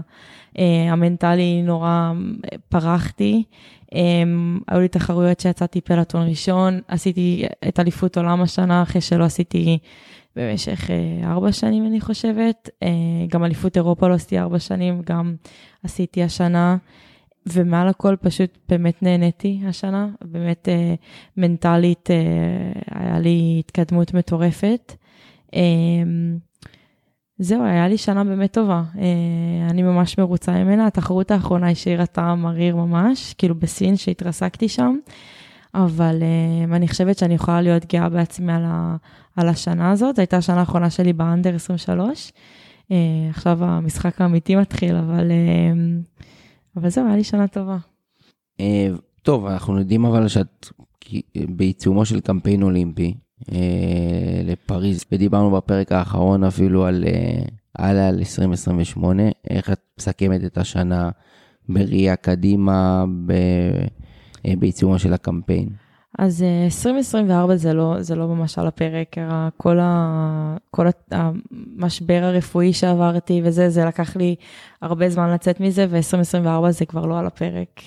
[0.92, 2.12] המנטלי נורא
[2.70, 3.44] פרחתי.
[3.96, 4.24] אה,
[4.68, 9.78] היו לי תחרויות שיצאתי פלטון ראשון, עשיתי את אליפות עולם השנה אחרי שלא עשיתי
[10.36, 12.70] במשך אה, ארבע שנים, אני חושבת.
[13.28, 15.36] גם אליפות אירופה לא עשיתי ארבע שנים, גם
[15.84, 16.78] עשיתי השנה.
[17.46, 20.70] ומעל הכל פשוט באמת נהניתי השנה, באמת
[21.38, 22.10] מנטלית
[22.92, 24.94] היה לי התקדמות מטורפת.
[27.38, 28.84] זהו, היה לי שנה באמת טובה.
[28.98, 30.88] אה, אני ממש מרוצה ממנה.
[30.88, 34.98] התחרות האחרונה השאירה טעם מריר ממש, כאילו בסין שהתרסקתי שם,
[35.74, 38.96] אבל אה, אני חושבת שאני יכולה להיות גאה בעצמי על, ה,
[39.36, 40.16] על השנה הזאת.
[40.16, 42.32] זו הייתה השנה האחרונה שלי באנדר 23.
[42.92, 42.98] אה,
[43.30, 45.32] עכשיו המשחק האמיתי מתחיל, אבל,
[46.76, 47.78] אבל זהו, היה לי שנה טובה.
[49.22, 50.68] טוב, אנחנו יודעים אבל שאת
[51.36, 53.14] בעיצומו של קמפיין אולימפי.
[53.52, 57.44] אה, לפריז, ודיברנו בפרק האחרון אפילו על אה,
[57.78, 61.10] הלאה על 2028, איך את מסכמת את השנה
[61.70, 63.32] בראייה קדימה, ב,
[64.46, 65.70] אה, בעיצומו של הקמפיין.
[66.20, 69.16] אז 2024 זה לא, זה לא ממש על הפרק,
[69.58, 74.36] כל, ה, כל המשבר הרפואי שעברתי וזה, זה לקח לי
[74.82, 77.82] הרבה זמן לצאת מזה, ו-2024 זה כבר לא על הפרק,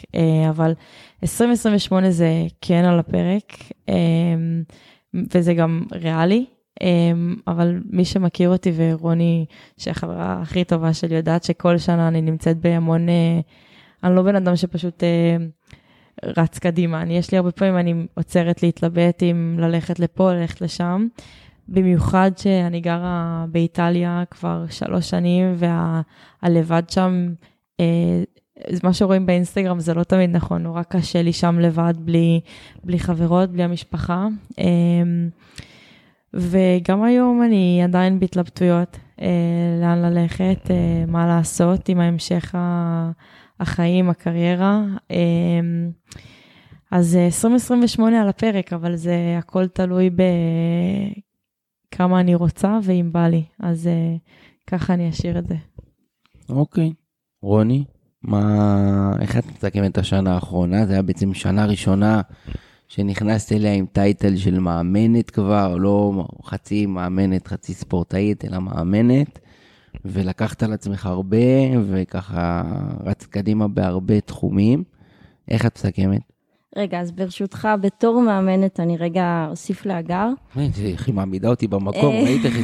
[0.48, 0.74] אבל
[1.22, 2.28] 2028 זה
[2.60, 3.52] כן על הפרק.
[5.34, 6.46] וזה גם ריאלי.
[6.82, 12.58] אמ, אבל מי שמכיר אותי ורוני, שהחברה הכי טובה שלי, יודעת שכל שנה אני נמצאת
[12.58, 13.40] בהמון, אה,
[14.04, 15.36] אני לא בן אדם שפשוט אה,
[16.36, 17.02] רץ קדימה.
[17.02, 21.06] אני, יש לי הרבה פעמים, אני עוצרת להתלבט אם ללכת לפה, ללכת לשם.
[21.68, 25.54] במיוחד שאני גרה באיטליה כבר שלוש שנים,
[26.42, 27.34] והלבד שם,
[27.80, 28.22] אה,
[28.82, 32.40] מה שרואים באינסטגרם זה לא תמיד נכון, נורא קשה לי שם לבד, בלי,
[32.84, 34.26] בלי חברות, בלי המשפחה.
[34.58, 35.28] אמ,
[36.34, 39.28] וגם היום אני עדיין בהתלבטויות אה,
[39.80, 42.54] לאן ללכת, אה, מה לעשות עם ההמשך
[43.60, 44.84] החיים, הקריירה.
[45.10, 45.90] אמ,
[46.90, 50.10] אז 2028 על הפרק, אבל זה הכל תלוי
[51.92, 54.16] בכמה אני רוצה ואם בא לי, אז אה,
[54.66, 55.56] ככה אני אשאיר את זה.
[56.48, 56.92] אוקיי.
[57.42, 57.84] רוני?
[58.26, 60.86] מה, איך את מסכמת את השנה האחרונה?
[60.86, 62.20] זה היה בעצם שנה ראשונה
[62.88, 69.38] שנכנסת אליה עם טייטל של מאמנת כבר, לא חצי מאמנת, חצי ספורטאית, אלא מאמנת,
[70.04, 71.36] ולקחת על עצמך הרבה,
[71.90, 72.62] וככה
[73.04, 74.84] רצת קדימה בהרבה תחומים.
[75.48, 76.35] איך את מסכמת?
[76.76, 80.28] רגע, אז ברשותך, בתור מאמנת, אני רגע אוסיף להגר.
[80.84, 82.54] איך היא מעמידה אותי במקום, אה, ראית איך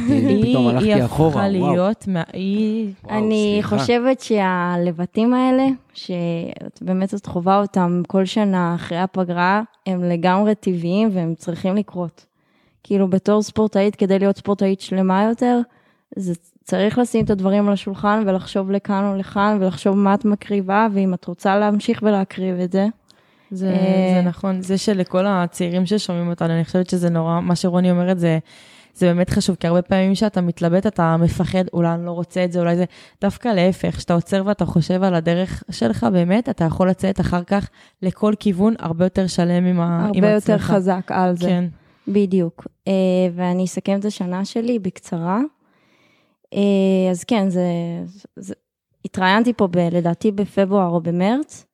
[0.41, 1.43] פתאום הלכתי אחורה, וואו.
[1.43, 2.93] היא הפכה להיות, היא...
[3.09, 10.55] אני חושבת שהלבטים האלה, שאת באמת את חווה אותם כל שנה אחרי הפגרה, הם לגמרי
[10.55, 12.25] טבעיים והם צריכים לקרות.
[12.83, 15.59] כאילו, בתור ספורטאית, כדי להיות ספורטאית שלמה יותר,
[16.15, 20.87] זה צריך לשים את הדברים על השולחן ולחשוב לכאן או לכאן, ולחשוב מה את מקריבה,
[20.93, 22.87] ואם את רוצה להמשיך ולהקריב את זה.
[23.55, 27.91] זה, זה אה, נכון, זה שלכל הצעירים ששומעים אותנו, אני חושבת שזה נורא, מה שרוני
[27.91, 28.39] אומרת זה
[28.95, 32.51] זה באמת חשוב, כי הרבה פעמים שאתה מתלבט, אתה מפחד, אולי אני לא רוצה את
[32.51, 32.85] זה, אולי זה...
[33.21, 37.69] דווקא להפך, כשאתה עוצר ואתה חושב על הדרך שלך, באמת, אתה יכול לצאת אחר כך
[38.01, 40.09] לכל כיוון הרבה יותר שלם עם, ה...
[40.13, 40.49] עם הרבה עצמך.
[40.49, 41.47] יותר חזק על זה.
[41.47, 41.65] כן.
[42.07, 42.67] בדיוק.
[42.89, 42.91] Uh,
[43.35, 45.39] ואני אסכם את השנה שלי בקצרה.
[46.55, 46.57] Uh,
[47.11, 47.63] אז כן, זה,
[48.35, 48.53] זה...
[49.05, 51.65] התראיינתי פה ב, לדעתי בפברואר או במרץ.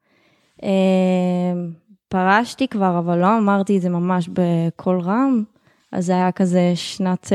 [0.61, 0.63] Uh,
[2.09, 5.43] פרשתי כבר, אבל לא אמרתי את זה ממש בקול רם,
[5.91, 7.29] אז זה היה כזה שנת uh,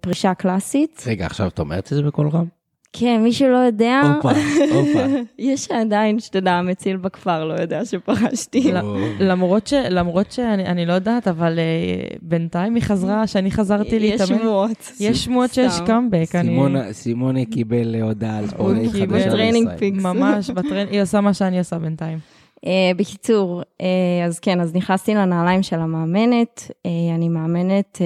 [0.00, 1.04] פרישה קלאסית.
[1.06, 2.44] רגע, עכשיו את אומרת את זה בקול רם?
[2.92, 4.28] כן, מי שלא יודע, הופה,
[4.74, 5.04] הופה.
[5.38, 8.72] יש עדיין, שתדע, המציל בכפר לא יודע שפרשתי.
[8.72, 8.96] לא.
[9.20, 14.20] למרות, ש, למרות שאני אני לא יודעת, אבל אה, בינתיים היא חזרה, שאני חזרתי יש
[14.20, 14.38] להתאמן.
[14.40, 14.92] שמועות.
[15.00, 15.80] יש שמועות שיש.
[15.86, 16.34] קאמבק.
[16.34, 19.92] אני- סימונה- סימונה קיבל הודעה על ספורטאית קיבל חדשה training בישראל.
[20.14, 20.86] ממש, בטרנ...
[20.90, 22.18] היא עושה מה שאני עושה בינתיים.
[22.64, 23.84] אה, בקיצור, אה,
[24.26, 27.98] אז כן, אז נכנסתי לנעליים של המאמנת, אה, אני מאמנת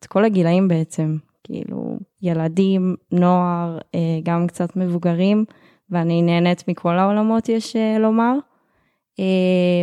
[0.00, 3.78] את כל הגילאים בעצם, כאילו ילדים, נוער,
[4.22, 5.44] גם קצת מבוגרים,
[5.90, 8.34] ואני נהנית מכל העולמות, יש לומר.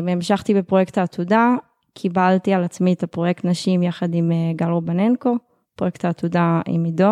[0.08, 1.56] המשכתי בפרויקט העתודה,
[1.94, 5.36] קיבלתי על עצמי את הפרויקט נשים יחד עם גל רובננקו,
[5.76, 7.12] פרויקט העתודה עם עידו.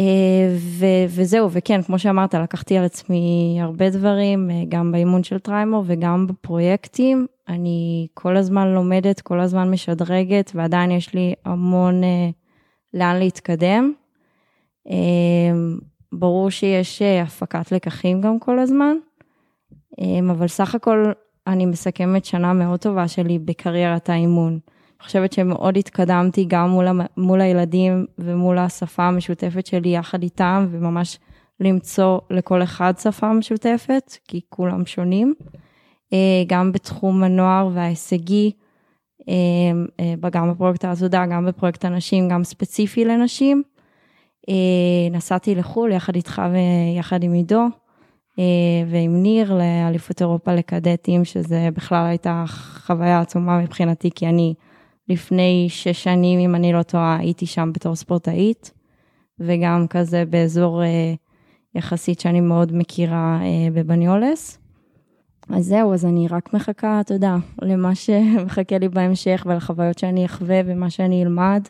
[0.00, 5.38] אה, ו- וזהו, וכן, כמו שאמרת, לקחתי על עצמי הרבה דברים, אה, גם באימון של
[5.38, 7.26] טריימור וגם בפרויקטים.
[7.48, 12.30] אני כל הזמן לומדת, כל הזמן משדרגת, ועדיין יש לי המון אה,
[12.94, 13.92] לאן להתקדם.
[14.90, 15.52] אה,
[16.12, 18.96] ברור שיש אה, הפקת לקחים גם כל הזמן,
[20.00, 21.12] אה, אבל סך הכל
[21.46, 24.58] אני מסכמת שנה מאוד טובה שלי בקריירת האימון.
[25.00, 26.86] חושבת שמאוד התקדמתי גם מול,
[27.16, 31.18] מול הילדים ומול השפה המשותפת שלי יחד איתם, וממש
[31.60, 35.34] למצוא לכל אחד שפה משותפת, כי כולם שונים.
[36.12, 38.52] אה, גם בתחום הנוער וההישגי,
[39.28, 39.34] אה,
[40.00, 43.62] אה, גם בפרויקט העתודה, גם בפרויקט הנשים, גם ספציפי לנשים.
[45.10, 47.64] נסעתי לחו"ל יחד איתך ויחד עם עידו,
[48.86, 54.54] ועם ניר לאליפות אירופה לקדטים, שזה בכלל הייתה חוויה עצומה מבחינתי, כי אני
[55.10, 58.72] לפני שש שנים, אם אני לא טועה, הייתי שם בתור ספורטאית,
[59.40, 61.14] וגם כזה באזור אה,
[61.74, 64.58] יחסית שאני מאוד מכירה אה, בבניולס.
[65.48, 70.60] אז זהו, אז אני רק מחכה, אתה יודע, למה שמחכה לי בהמשך ולחוויות שאני אחווה
[70.66, 71.62] ומה שאני אלמד.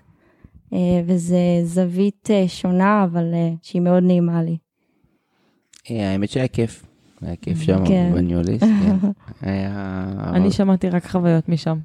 [0.73, 4.57] אה, וזה זווית אה, שונה, אבל אה, שהיא מאוד נעימה לי.
[5.91, 6.87] אה, האמת שהיה כיף.
[7.23, 8.11] היה כיף שם כן.
[8.15, 8.97] בניוליס, כן.
[9.49, 10.15] היה...
[10.35, 11.79] אני שמעתי רק חוויות משם.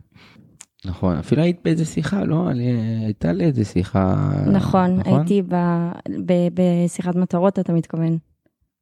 [0.85, 2.49] נכון, אפילו היית באיזה שיחה, לא?
[2.51, 4.31] אני- הייתה לי איזה שיחה...
[4.53, 5.91] נכון, הייתי ב-
[6.25, 8.17] ב- בשיחת מטרות, אתה מתכוון.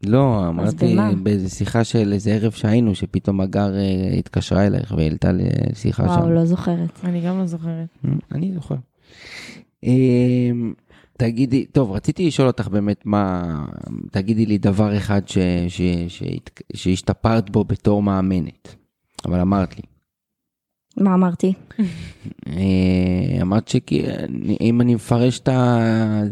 [0.05, 0.95] לא, אמרתי?
[1.23, 6.09] באיזה שיחה של איזה ערב שהיינו, שפתאום הגר אה, התקשרה אלייך והעלתה לשיחה שם.
[6.09, 6.99] וואו, לא זוכרת.
[7.03, 7.97] אני גם לא זוכרת.
[8.31, 8.75] אני זוכר.
[9.83, 10.73] אמ,
[11.17, 13.43] תגידי, טוב, רציתי לשאול אותך באמת מה,
[14.11, 15.37] תגידי לי דבר אחד ש,
[15.67, 18.75] ש, שהת- שהשתפרת בו בתור מאמנת,
[19.25, 19.83] אבל אמרת לי.
[20.97, 21.53] מה אמרתי?
[22.47, 22.53] אה,
[23.41, 25.49] אמרת שאם אני מפרש את.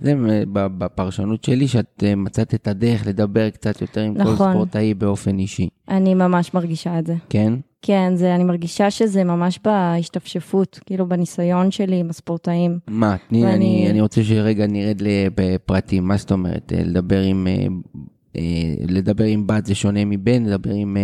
[0.02, 0.14] זה
[0.54, 4.52] בפרשנות שלי, שאת אה, מצאת את הדרך לדבר קצת יותר עם כל נכון.
[4.52, 7.16] ספורטאי באופן אישי, אני ממש מרגישה את זה.
[7.30, 7.54] כן?
[7.82, 12.80] כן, זה, אני מרגישה שזה ממש בהשתפשפות, כאילו בניסיון שלי עם הספורטאים.
[12.88, 16.74] מה, תני, ואני- אני, אני רוצה שרגע נרד לפרטים, מה זאת אומרת?
[16.76, 17.48] אה, לדבר עם,
[18.88, 20.98] לדבר עם בת זה שונה מבן, לדבר עם...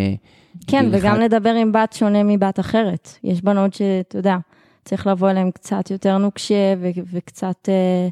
[0.67, 1.23] כן, וגם אחד.
[1.23, 3.09] לדבר עם בת שונה מבת אחרת.
[3.23, 4.37] יש בנות שאתה יודע,
[4.85, 8.07] צריך לבוא אליהן קצת יותר נוקשה ו- וקצת אה,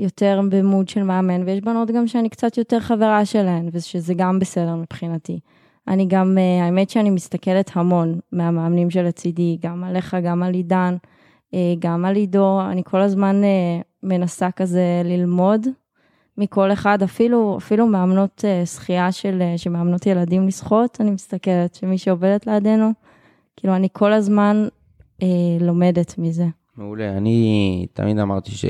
[0.00, 4.74] יותר במוד של מאמן, ויש בנות גם שאני קצת יותר חברה שלהן, ושזה גם בסדר
[4.74, 5.40] מבחינתי.
[5.88, 10.96] אני גם, אה, האמת שאני מסתכלת המון מהמאמנים שלצידי, גם עליך, גם על עידן,
[11.54, 15.66] אה, גם על עידו, אני כל הזמן אה, מנסה כזה ללמוד
[16.38, 21.98] מכל אחד, אפילו, אפילו מאמנות אה, שחייה של, אה, שמאמנות ילדים לשחות, אני מסתכלת שמי
[21.98, 22.90] שעובדת לידינו,
[23.56, 24.68] כאילו אני כל הזמן
[25.22, 25.26] אה,
[25.60, 26.46] לומדת מזה.
[26.76, 28.64] מעולה, אני תמיד אמרתי ש...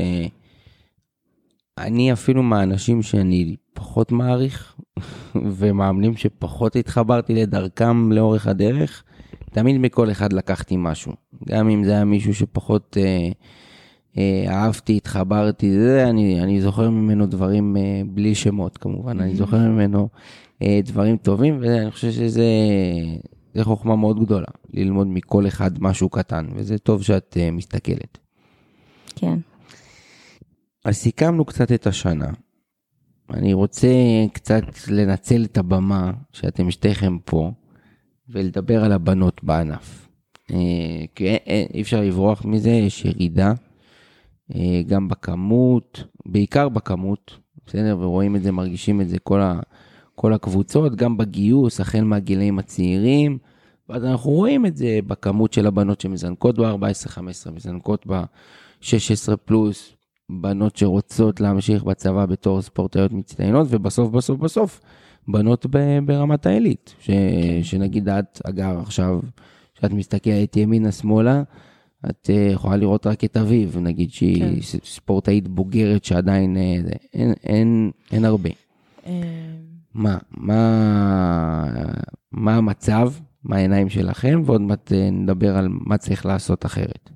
[1.79, 4.77] אני אפילו מהאנשים שאני פחות מעריך,
[5.59, 9.05] ומאמנים שפחות התחברתי לדרכם לאורך הדרך,
[9.51, 11.13] תמיד מכל אחד לקחתי משהו.
[11.49, 13.29] גם אם זה היה מישהו שפחות אה,
[14.49, 20.09] אהבתי, התחברתי, זה, אני, אני זוכר ממנו דברים אה, בלי שמות כמובן, אני זוכר ממנו
[20.63, 22.45] אה, דברים טובים, ואני חושב שזה
[23.55, 28.19] זה חוכמה מאוד גדולה, ללמוד מכל אחד משהו קטן, וזה טוב שאת אה, מסתכלת.
[29.17, 29.39] כן.
[30.85, 32.31] אז סיכמנו קצת את השנה.
[33.31, 33.89] אני רוצה
[34.33, 37.51] קצת לנצל את הבמה שאתם שתיכם פה,
[38.29, 40.09] ולדבר על הבנות בענף.
[40.51, 40.57] אה,
[41.15, 43.53] כי אה, אי אפשר לברוח מזה, יש ירידה.
[44.55, 47.97] אה, גם בכמות, בעיקר בכמות, בסדר?
[48.01, 49.61] ורואים את זה, מרגישים את זה כל, ה,
[50.15, 53.39] כל הקבוצות, גם בגיוס, החל מהגילאים הצעירים.
[53.89, 59.93] ואז אנחנו רואים את זה בכמות של הבנות שמזנקות ב-14-15, מזנקות ב-16 פלוס,
[60.31, 64.81] בנות שרוצות להמשיך בצבא בתור ספורטאיות מצטיינות, ובסוף, בסוף, בסוף,
[65.29, 65.67] בנות
[66.05, 66.95] ברמת העילית.
[67.01, 67.11] ש-
[67.63, 69.21] שנגיד את, אגב, עכשיו,
[69.75, 71.43] כשאת מסתכלת ימינה-שמאלה,
[72.11, 74.79] את אה, יכולה לראות רק את אביב, נגיד שהיא כן.
[74.85, 78.51] ספורטאית בוגרת שעדיין, אה, זה- אין, אין, אין הרבה.
[79.07, 79.13] אה,
[79.95, 81.65] מה, מה,
[82.33, 83.13] מה המצב,
[83.45, 87.11] מה העיניים שלכם, ועוד מעט אה, נדבר על מה צריך לעשות אחרת.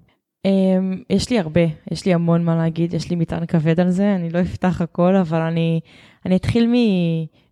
[0.45, 4.15] אמ, יש לי הרבה, יש לי המון מה להגיד, יש לי מטען כבד על זה,
[4.15, 5.81] אני לא אפתח הכל, אבל אני,
[6.27, 6.75] אני אתחיל מ,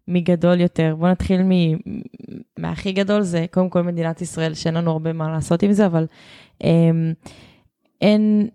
[0.08, 0.94] מגדול יותר.
[0.98, 1.50] בוא נתחיל מ,
[2.58, 6.02] מהכי גדול, זה קודם כל מדינת ישראל, שאין לנו הרבה מה לעשות עם זה, אבל
[6.02, 6.06] אמ,
[6.60, 8.48] אין,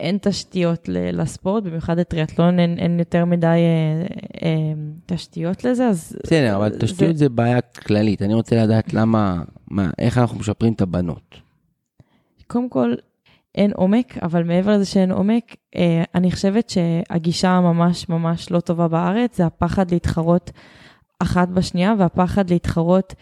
[0.00, 4.06] אין תשתיות ל- לספורט, במיוחד לטריאטלון, אין, אין יותר מדי אה,
[4.42, 4.72] אה,
[5.06, 6.16] תשתיות לזה, אז...
[6.24, 8.22] בסדר, אבל תשתיות זה בעיה כללית.
[8.22, 11.40] אני רוצה לדעת למה, מה, איך אנחנו משפרים את הבנות.
[12.46, 12.94] קודם כל,
[13.54, 18.88] אין עומק, אבל מעבר לזה שאין עומק, אה, אני חושבת שהגישה הממש ממש לא טובה
[18.88, 20.50] בארץ, זה הפחד להתחרות
[21.18, 23.14] אחת בשנייה, והפחד להתחרות,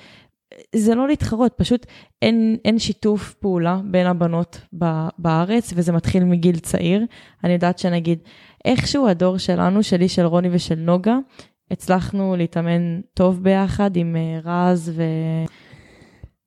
[0.75, 1.87] זה לא להתחרות, פשוט
[2.23, 4.85] אין, אין שיתוף פעולה בין הבנות ב,
[5.19, 7.05] בארץ, וזה מתחיל מגיל צעיר.
[7.45, 8.19] אני יודעת שנגיד,
[8.65, 11.19] איכשהו הדור שלנו, שלי, של רוני ושל נוגה,
[11.71, 15.03] הצלחנו להתאמן טוב ביחד עם אה, רז ו...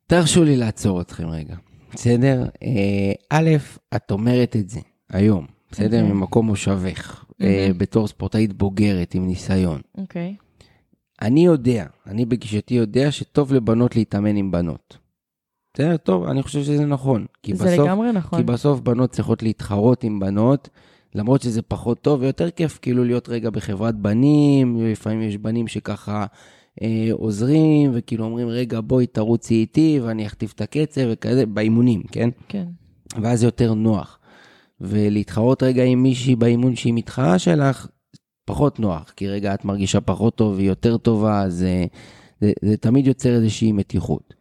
[0.08, 1.56] תרשו לי לעצור אתכם רגע,
[1.94, 2.46] בסדר?
[2.64, 3.50] אה, א',
[3.96, 6.02] את אומרת את זה היום, בסדר?
[6.02, 6.14] אוקיי.
[6.14, 7.78] ממקום מושבך, אה, מהמם.
[7.78, 9.82] בתור ספורטאית בוגרת עם ניסיון.
[9.98, 10.36] אוקיי.
[11.22, 14.98] אני יודע, אני בגישתי יודע שטוב לבנות להתאמן עם בנות.
[15.74, 17.26] בסדר, טוב, אני חושב שזה נכון.
[17.44, 18.40] כי זה בסוף, לגמרי נכון.
[18.40, 20.70] כי בסוף בנות צריכות להתחרות עם בנות,
[21.16, 26.26] למרות שזה פחות טוב ויותר כיף כאילו להיות רגע בחברת בנים, לפעמים יש בנים שככה
[26.82, 32.30] אה, עוזרים, וכאילו אומרים, רגע, בואי תרוצי איתי ואני אכתיב את הקצב וכזה, באימונים, כן?
[32.48, 32.66] כן.
[33.22, 34.20] ואז זה יותר נוח.
[34.82, 37.88] ולהתחרות רגע עם מישהי באימון שהיא מתחרה שלך,
[38.52, 41.86] פחות נוח, כי רגע את מרגישה פחות טוב, היא יותר טובה, אז זה,
[42.42, 44.34] זה, זה תמיד יוצר איזושהי מתיחות.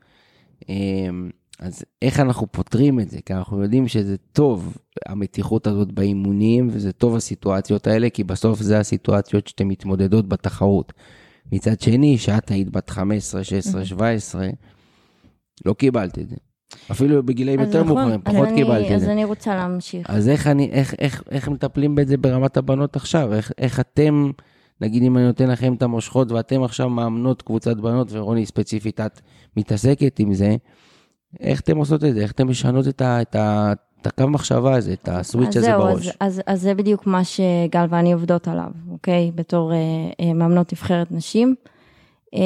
[0.69, 3.19] אמ, אז איך אנחנו פותרים את זה?
[3.27, 8.79] כי אנחנו יודעים שזה טוב, המתיחות הזאת באימונים, וזה טוב הסיטואציות האלה, כי בסוף זה
[8.79, 10.93] הסיטואציות שאתן מתמודדות בתחרות.
[11.53, 14.49] מצד שני, שאת היית בת 15, 16, 17,
[15.65, 16.37] לא קיבלת את זה.
[16.91, 19.13] אפילו בגילאים אז יותר נכון, מאוחרים, אז פחות אני- קיבלת את אז זה.
[19.13, 20.11] אני רוצה להמשיך.
[20.11, 23.35] אז איך, אני, איך, איך, איך מטפלים בזה ברמת הבנות עכשיו?
[23.35, 24.31] איך, איך אתם,
[24.81, 29.21] נגיד אם אני נותן לכם את המושכות ואתם עכשיו מאמנות קבוצת בנות, ורוני ספציפית את
[29.57, 30.57] מתעסקת עם זה,
[31.41, 32.21] איך אתם עושות את זה?
[32.21, 35.67] איך אתם משנות את, ה, את, ה, את הקו מחשבה הזה, את הסוויץ' אז הזה
[35.67, 36.07] זהו, בראש?
[36.09, 39.31] אז, אז, אז זה בדיוק מה שגל ואני עובדות עליו, אוקיי?
[39.35, 39.77] בתור אה,
[40.21, 41.55] אה, מאמנות נבחרת נשים.
[42.35, 42.41] אה,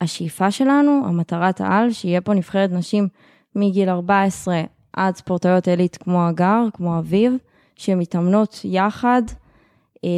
[0.00, 3.08] השאיפה שלנו, המטרת העל, שיהיה פה נבחרת נשים
[3.58, 7.32] מגיל 14 עד ספורטאיות עילית כמו הגר, כמו אביב,
[7.76, 9.22] שמתאמנות יחד
[10.04, 10.10] אה,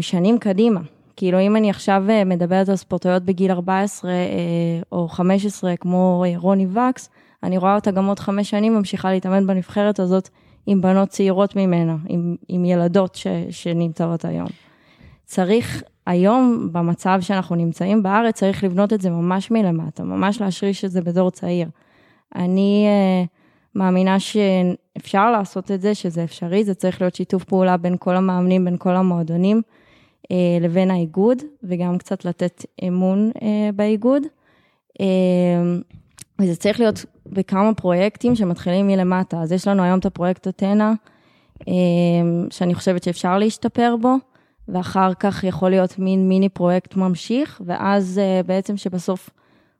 [0.00, 0.80] שנים קדימה.
[1.16, 4.16] כאילו, אם אני עכשיו אה, מדברת על ספורטאיות בגיל 14 אה,
[4.92, 7.10] או 15, כמו רוני וקס,
[7.42, 10.28] אני רואה אותה גם עוד חמש שנים ממשיכה להתאמן בנבחרת הזאת
[10.66, 14.48] עם בנות צעירות ממנה, עם, עם ילדות ש, שנמצאות היום.
[15.24, 20.90] צריך היום, במצב שאנחנו נמצאים בארץ, צריך לבנות את זה ממש מלמטה, ממש להשריש את
[20.90, 21.68] זה בדור צעיר.
[22.34, 23.28] אני uh,
[23.74, 28.64] מאמינה שאפשר לעשות את זה, שזה אפשרי, זה צריך להיות שיתוף פעולה בין כל המאמנים,
[28.64, 29.62] בין כל המועדונים,
[30.24, 33.42] uh, לבין האיגוד, וגם קצת לתת אמון uh,
[33.74, 34.22] באיגוד.
[34.98, 35.02] Uh,
[36.40, 39.42] וזה צריך להיות בכמה פרויקטים שמתחילים מלמטה.
[39.42, 40.92] אז יש לנו היום את הפרויקט אתנה,
[41.68, 41.74] אה,
[42.50, 44.14] שאני חושבת שאפשר להשתפר בו,
[44.68, 49.30] ואחר כך יכול להיות מין מיני פרויקט ממשיך, ואז בעצם שבסוף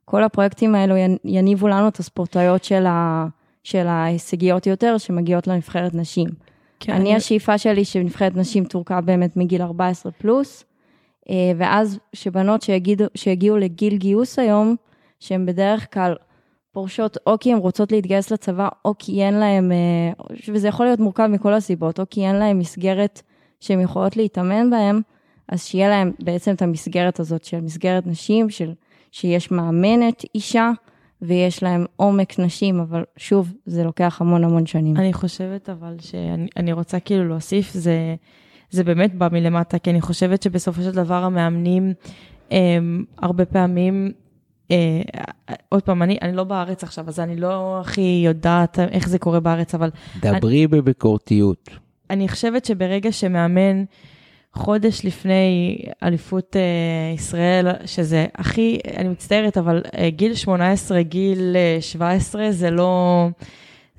[0.09, 3.27] כל הפרויקטים האלו יניבו לנו את הספורטאיות של, ה,
[3.63, 6.27] של ההישגיות יותר, שמגיעות לנבחרת נשים.
[6.79, 10.65] כן, אני, השאיפה שלי שנבחרת נשים תורכב באמת מגיל 14 פלוס,
[11.29, 14.75] אה, ואז שבנות שיגידו, שיגיעו לגיל גיוס היום,
[15.19, 16.15] שהן בדרך כלל
[16.71, 19.77] פורשות או כי הן רוצות להתגייס לצבא, או כי אין להן, אה,
[20.47, 23.21] וזה יכול להיות מורכב מכל הסיבות, או כי אין להן מסגרת
[23.59, 25.01] שהן יכולות להתאמן בהן,
[25.47, 28.73] אז שיהיה להן בעצם את המסגרת הזאת של מסגרת נשים, של,
[29.11, 30.71] שיש מאמנת אישה,
[31.21, 34.97] ויש להם עומק נשים, אבל שוב, זה לוקח המון המון שנים.
[34.97, 38.15] אני חושבת אבל שאני אני רוצה כאילו להוסיף, זה,
[38.69, 41.93] זה באמת בא מלמטה, כי אני חושבת שבסופו של דבר המאמנים,
[42.51, 44.11] הם, הרבה פעמים,
[44.71, 45.01] אה,
[45.69, 49.39] עוד פעם, אני, אני לא בארץ עכשיו, אז אני לא הכי יודעת איך זה קורה
[49.39, 49.89] בארץ, אבל
[50.21, 51.69] דברי בביקורתיות.
[52.09, 53.83] אני חושבת שברגע שמאמן
[54.53, 56.61] חודש לפני אליפות אה,
[57.15, 63.27] ישראל, שזה הכי, אני מצטערת, אבל אה, גיל 18, גיל אה, 17, זה לא...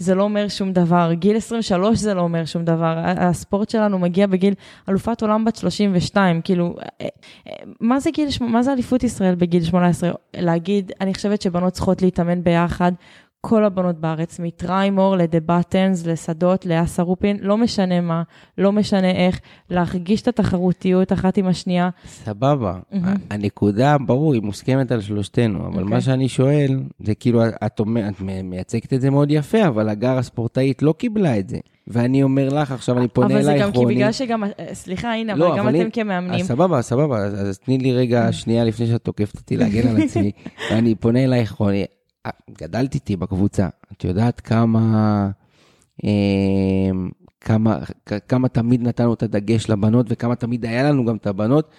[0.01, 1.13] זה לא אומר שום דבר.
[1.13, 2.95] גיל 23 זה לא אומר שום דבר.
[3.05, 4.55] הספורט שלנו מגיע בגיל
[4.89, 7.09] אלופת עולם בת 32, כאילו, אה,
[7.47, 10.11] אה, מה זה גיל, מה זה אליפות ישראל בגיל 18?
[10.37, 12.93] להגיד, אני חושבת שבנות צריכות להתאמן ביחד.
[13.41, 18.22] כל הבנות בארץ, מטריימור לדה בטנס, לשדות, לאסה רופין, לא משנה מה,
[18.59, 21.88] לא משנה איך, להרגיש את התחרותיות אחת עם השנייה.
[22.07, 22.78] סבבה,
[23.30, 25.84] הנקודה, ברור, היא מוסכמת על שלושתנו, אבל אוקיי.
[25.84, 30.18] מה שאני שואל, זה כאילו, את אומר- את מייצגת את זה מאוד יפה, אבל הגר
[30.18, 31.59] הספורטאית לא קיבלה את זה.
[31.86, 33.95] ואני אומר לך, עכשיו אני פונה אבל זה אלייך, גם כי רוני.
[33.95, 37.18] בגלל שגם, אה, סליחה, הנה, לא, אבל גם אבל אתם אם- כמאמנים, אז סבבה, סבבה,
[37.18, 40.30] אז, אז תני לי רגע שנייה לפני שאת תוקפת אותי להגן על עצמי,
[40.70, 41.84] ואני פונה אלייך, רוני,
[42.51, 45.31] גדלת איתי בקבוצה, את יודעת כמה,
[46.05, 46.91] אה,
[47.41, 47.79] כמה,
[48.29, 51.71] כמה תמיד נתנו את הדגש לבנות, וכמה תמיד היה לנו גם את הבנות,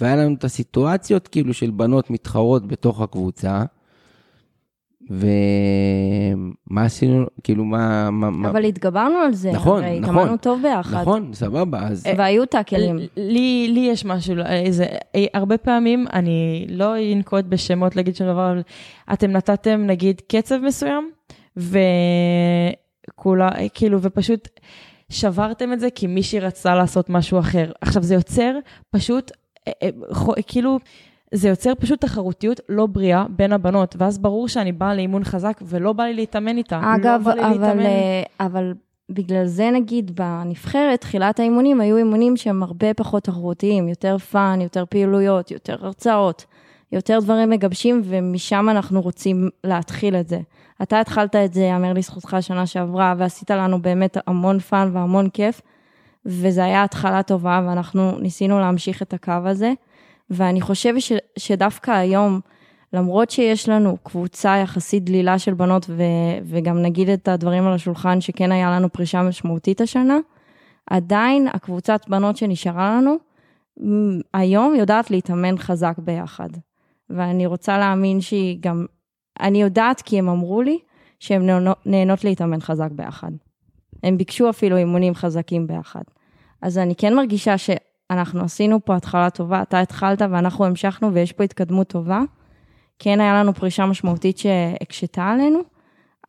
[0.00, 3.62] והיה לנו את הסיטואציות כאילו של בנות מתחרות בתוך הקבוצה,
[5.10, 9.52] ומה עשינו, כאילו מה, מה, מה, אבל התגברנו על זה.
[9.52, 10.16] נכון, הרי נכון.
[10.18, 11.00] התאמנו טוב ביחד.
[11.00, 12.06] נכון, סבבה, אז...
[12.16, 12.98] והיו טאקלים.
[13.16, 14.84] לי, לי יש משהו, איזה,
[15.14, 18.62] אה, הרבה פעמים, אני לא אנקוט בשמות להגיד שום דבר, אבל
[19.12, 21.10] אתם נתתם נגיד קצב מסוים,
[21.56, 24.48] וכולה, כאילו, ופשוט
[25.10, 27.72] שברתם את זה כי מישהי רצתה לעשות משהו אחר.
[27.80, 28.54] עכשיו, זה יוצר
[28.90, 29.30] פשוט,
[29.68, 30.78] אה, אה, חו- כאילו,
[31.32, 35.92] זה יוצר פשוט תחרותיות לא בריאה בין הבנות, ואז ברור שאני באה לאימון חזק ולא
[35.92, 36.80] בא לי להתאמן איתה.
[36.96, 37.80] אגב, לא בא לי אבל, להתאמן.
[37.80, 38.74] אה, אבל
[39.10, 44.84] בגלל זה נגיד בנבחרת, תחילת האימונים היו אימונים שהם הרבה פחות תחרותיים, יותר fun, יותר
[44.90, 46.44] פעילויות, יותר הרצאות,
[46.92, 50.40] יותר דברים מגבשים, ומשם אנחנו רוצים להתחיל את זה.
[50.82, 55.60] אתה התחלת את זה, יאמר לזכותך, שנה שעברה, ועשית לנו באמת המון fun והמון כיף,
[56.26, 59.72] וזו הייתה התחלה טובה, ואנחנו ניסינו להמשיך את הקו הזה,
[60.30, 62.40] ואני חושבת ש, שדווקא היום,
[62.92, 66.02] למרות שיש לנו קבוצה יחסית דלילה של בנות, ו,
[66.44, 70.18] וגם נגיד את הדברים על השולחן, שכן היה לנו פרישה משמעותית השנה,
[70.90, 73.16] עדיין הקבוצת בנות שנשארה לנו,
[74.34, 76.48] היום יודעת להתאמן חזק ביחד.
[77.10, 78.86] ואני רוצה להאמין שהיא גם,
[79.40, 80.78] אני יודעת כי הם אמרו לי
[81.20, 81.50] שהן
[81.86, 83.30] נהנות, להתאמן חזק ביחד.
[84.02, 86.02] הם ביקשו אפילו אימונים חזקים ביחד.
[86.62, 87.58] אז אני כן מרגישה
[88.12, 92.20] שאנחנו עשינו פה התחלה טובה, אתה התחלת ואנחנו המשכנו ויש פה התקדמות טובה.
[92.98, 95.58] כן היה לנו פרישה משמעותית שהקשתה עלינו,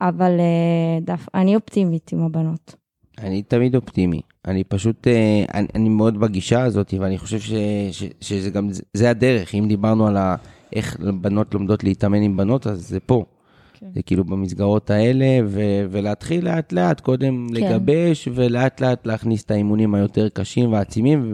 [0.02, 2.76] אבל אה, דף, אני אופטימית עם הבנות.
[3.18, 4.22] אני תמיד אופטימי.
[4.46, 7.52] אני פשוט, אה, אני, אני מאוד בגישה הזאת, ואני חושב ש,
[7.92, 9.56] ש, שזה גם, זה, הדרך.
[9.56, 10.36] אם דיברנו על ה,
[10.74, 13.26] איך בנות לומדות להתאמן עם בנות, אז זה פה.
[13.74, 13.88] כן.
[13.96, 15.62] זה כאילו במסגרות האלה, ו,
[15.92, 17.54] ולהתחיל לאט לאט, קודם כן.
[17.54, 21.34] לגבש, ולאט לאט להכניס את האימונים היותר קשים ועצימים,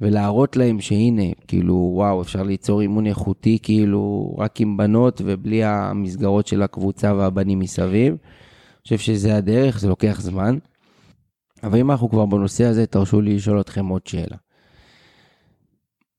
[0.00, 6.46] ולהראות להם שהנה, כאילו, וואו, אפשר ליצור אימון איכותי, כאילו, רק עם בנות, ובלי המסגרות
[6.46, 8.08] של הקבוצה והבנים מסביב.
[8.12, 10.58] אני חושב שזה הדרך, זה לוקח זמן.
[11.62, 14.36] אבל אם אנחנו כבר בנושא הזה, תרשו לי לשאול אתכם עוד שאלה.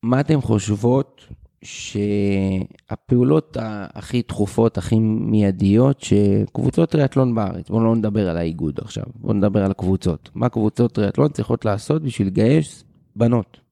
[0.03, 1.27] מה אתן חושבות
[1.63, 3.57] שהפעולות
[3.93, 9.65] הכי דחופות, הכי מיידיות, שקבוצות טריאטלון בארץ, בואו לא נדבר על האיגוד עכשיו, בואו נדבר
[9.65, 10.29] על הקבוצות.
[10.35, 12.83] מה קבוצות טריאטלון צריכות לעשות בשביל לגייס
[13.15, 13.70] בנות?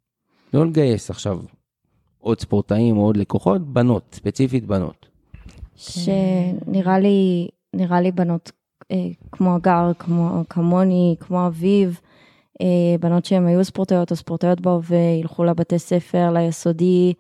[0.54, 1.40] לא לגייס עכשיו
[2.20, 5.08] עוד ספורטאים או עוד לקוחות, בנות, ספציפית בנות.
[5.76, 8.52] שנראה לי, נראה לי בנות
[8.92, 12.00] אה, כמו הגר, כמו, כמוני, כמו אביב,
[12.62, 17.14] אה, בנות שהן היו ספורטאיות או ספורטאיות בהווה, ילכו לבתי ספר, ליסודי,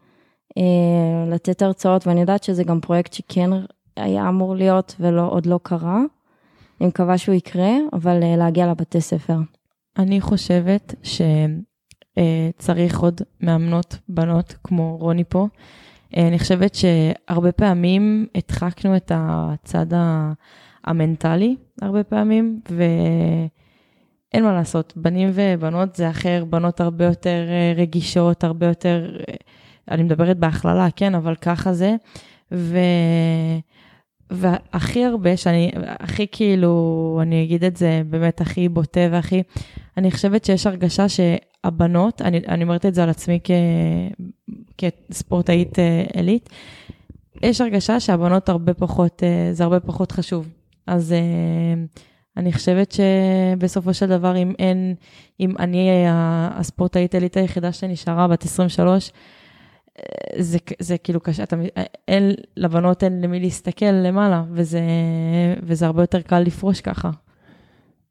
[0.58, 3.50] אה, לתת הרצאות, ואני יודעת שזה גם פרויקט שכן
[3.98, 6.02] היה אמור להיות ועוד לא קרה.
[6.82, 9.38] אני מקווה שהוא יקרה, אבל אה, להגיע לבתי ספר.
[9.98, 10.96] אני חושבת
[12.20, 15.48] שצריך עוד מאמנות בנות כמו רוני פה.
[16.18, 19.86] אה, אני חושבת שהרבה פעמים הדחקנו את הצד
[20.84, 28.44] המנטלי, הרבה פעמים, ואין מה לעשות, בנים ובנות זה אחר, בנות הרבה יותר אה, רגישות,
[28.44, 29.36] הרבה יותר, אה,
[29.92, 31.96] אני מדברת בהכללה, כן, אבל ככה זה.
[32.52, 32.78] ו...
[34.30, 39.44] והכי הרבה, שאני, הכי כאילו, אני אגיד את זה באמת הכי בוטה והכי,
[39.98, 43.52] אני חושבת שיש הרגשה שהבנות, אני, אני אומרת את זה על עצמי כ,
[44.78, 46.50] כספורטאית אה, עילית,
[47.42, 50.48] יש הרגשה שהבנות הרבה פחות, אה, זה הרבה פחות חשוב.
[50.88, 51.84] אז אה,
[52.38, 54.96] אני חושבת שבסופו של דבר, אם אין,
[55.40, 59.14] אם אני הספורטאית עילית היחידה שנשארה, בת 23, אה,
[60.38, 61.56] זה, זה כאילו קשה, אתה,
[62.08, 64.82] אין, לבנות אין למי להסתכל למעלה, וזה,
[65.64, 67.12] וזה הרבה יותר קל לפרוש ככה.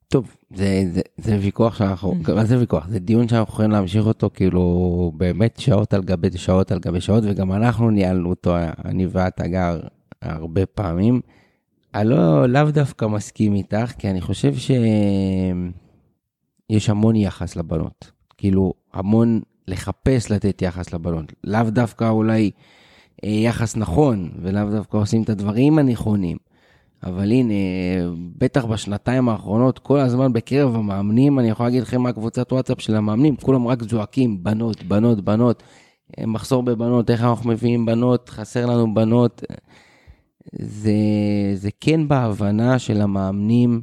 [0.08, 2.88] טוב, זה, זה, זה ויכוח שאנחנו, מה זה ויכוח?
[2.88, 7.24] זה דיון שאנחנו יכולים להמשיך אותו כאילו באמת שעות על גבי שעות על גבי שעות,
[7.26, 9.80] וגם אנחנו ניהלנו אותו, אני ואת אגר,
[10.22, 11.20] הרבה פעמים.
[11.94, 14.80] אני לא, לאו דווקא מסכים איתך, כי אני חושב שיש
[16.90, 18.10] המון יחס לבנות.
[18.36, 21.32] כאילו, המון לחפש לתת יחס לבנות.
[21.44, 22.50] לאו דווקא אולי
[23.24, 26.36] אה, יחס נכון, ולאו דווקא עושים את הדברים הנכונים.
[27.02, 27.54] אבל הנה,
[28.38, 32.96] בטח בשנתיים האחרונות, כל הזמן בקרב המאמנים, אני יכול להגיד לכם מה קבוצת וואטסאפ של
[32.96, 35.62] המאמנים, כולם רק זועקים, בנות, בנות, בנות.
[36.26, 39.42] מחסור בבנות, איך אנחנו מביאים בנות, חסר לנו בנות.
[40.52, 40.92] זה,
[41.54, 43.82] זה כן בהבנה של המאמנים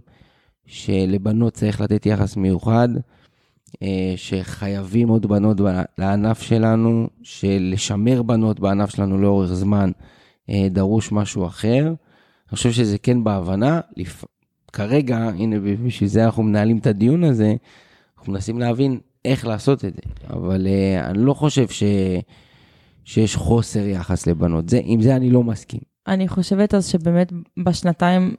[0.65, 3.01] שלבנות צריך לתת יחס מיוחד, אה,
[4.15, 5.57] שחייבים עוד בנות
[5.97, 9.91] לענף שלנו, שלשמר בנות בענף שלנו לאורך זמן
[10.49, 11.83] אה, דרוש משהו אחר.
[11.87, 13.81] אני חושב שזה כן בהבנה.
[13.97, 14.25] לפ...
[14.73, 15.55] כרגע, הנה,
[15.85, 17.55] בשביל זה אנחנו מנהלים את הדיון הזה,
[18.17, 20.01] אנחנו מנסים להבין איך לעשות את זה.
[20.29, 21.83] אבל uh, אני לא חושב ש...
[23.05, 24.69] שיש חוסר יחס לבנות.
[24.69, 25.79] זה, עם זה אני לא מסכים.
[26.07, 27.31] אני חושבת אז שבאמת
[27.63, 28.35] בשנתיים,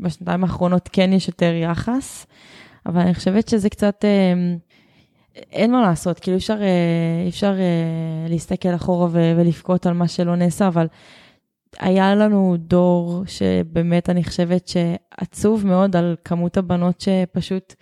[0.00, 2.26] בשנתיים האחרונות כן יש יותר יחס,
[2.86, 4.54] אבל אני חושבת שזה קצת, אה,
[5.52, 10.68] אין מה לעשות, כאילו אפשר, אה, אפשר אה, להסתכל אחורה ולבכות על מה שלא נעשה,
[10.68, 10.86] אבל
[11.78, 17.74] היה לנו דור שבאמת אני חושבת שעצוב מאוד על כמות הבנות שפשוט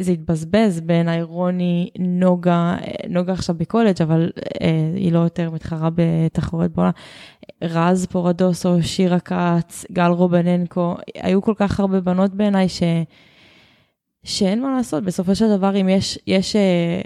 [0.00, 2.76] זה התבזבז בין האירוני, נוגה,
[3.08, 4.30] נוגה עכשיו בקולג', אבל
[4.62, 6.90] אה, היא לא יותר מתחרה בתחרויות בעולם.
[7.62, 12.82] רז פורדוסו, שירה כץ, גל רובננקו, היו כל כך הרבה בנות בעיניי ש...
[14.24, 17.00] שאין מה לעשות, בסופו של דבר אם יש, יש אה,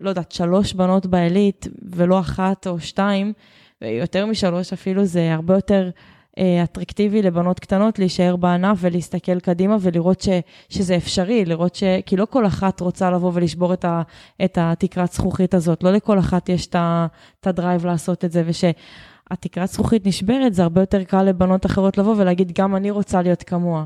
[0.00, 3.32] לא יודעת, שלוש בנות בעילית ולא אחת או שתיים,
[3.80, 5.90] יותר משלוש אפילו, זה הרבה יותר
[6.38, 10.28] אה, אטרקטיבי לבנות קטנות להישאר בענף ולהסתכל קדימה ולראות ש,
[10.68, 11.84] שזה אפשרי, לראות ש...
[12.06, 14.02] כי לא כל אחת רוצה לבוא ולשבור את, ה,
[14.44, 20.06] את התקרת זכוכית הזאת, לא לכל אחת יש את הדרייב לעשות את זה, ושהתקרת זכוכית
[20.06, 23.84] נשברת, זה הרבה יותר קל לבנות אחרות לבוא ולהגיד, גם אני רוצה להיות כמוה.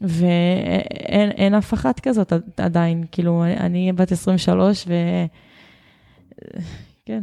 [0.00, 4.92] ואין אף אחת כזאת עדיין, כאילו, אני בת 23 ו...
[7.06, 7.22] כן.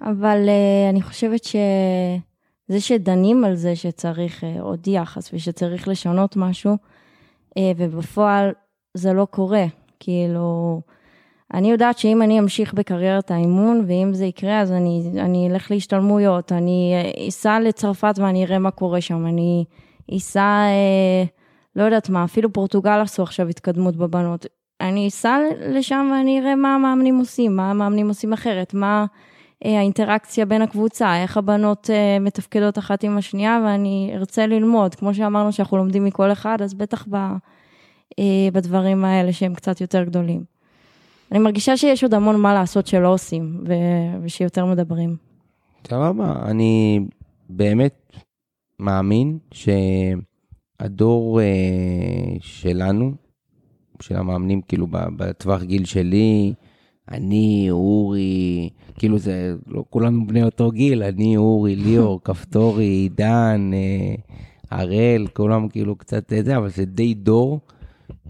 [0.00, 6.74] אבל uh, אני חושבת שזה שדנים על זה שצריך uh, עוד יחס ושצריך לשנות משהו,
[6.74, 8.52] uh, ובפועל
[8.94, 9.64] זה לא קורה.
[10.00, 10.80] כאילו,
[11.54, 16.52] אני יודעת שאם אני אמשיך בקריירת האימון, ואם זה יקרה, אז אני, אני אלך להשתלמויות,
[16.52, 16.94] אני
[17.28, 19.64] אסע לצרפת ואני אראה מה קורה שם, אני
[20.16, 21.37] אסע, uh,
[21.76, 24.46] לא יודעת מה, אפילו פורטוגל עשו עכשיו התקדמות בבנות.
[24.80, 29.06] אני אסע לשם ואני אראה מה המאמנים עושים, מה המאמנים עושים אחרת, מה
[29.64, 34.94] אה, האינטראקציה בין הקבוצה, איך הבנות אה, מתפקדות אחת עם השנייה, ואני ארצה ללמוד.
[34.94, 37.16] כמו שאמרנו שאנחנו לומדים מכל אחד, אז בטח ב,
[38.18, 40.44] אה, בדברים האלה שהם קצת יותר גדולים.
[41.32, 45.16] אני מרגישה שיש עוד המון מה לעשות שלא עושים, ו- ושיותר מדברים.
[45.88, 47.00] סבבה, אני
[47.48, 48.12] באמת
[48.78, 49.38] מאמין
[50.82, 51.40] שהדור
[52.40, 53.12] שלנו,
[54.00, 56.52] של המאמנים, כאילו בטווח גיל שלי,
[57.10, 64.14] אני, אורי, כאילו זה, לא כולנו בני אותו גיל, אני, אורי, ליאור, כפתורי, עידן, אה,
[64.70, 67.60] הראל, כולם כאילו קצת זה, אבל זה די דור.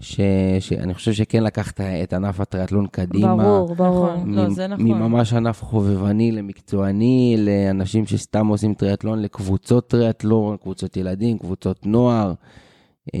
[0.01, 0.19] ש,
[0.59, 3.35] שאני חושב שכן לקחת את ענף הטריאטלון קדימה.
[3.35, 4.15] ברור, ברור.
[4.15, 4.87] מ, לא, זה נכון.
[4.87, 12.33] ממש ענף חובבני למקצועני, לאנשים שסתם עושים טריאטלון, לקבוצות טריאטלון, קבוצות ילדים, קבוצות נוער.
[13.15, 13.19] אה,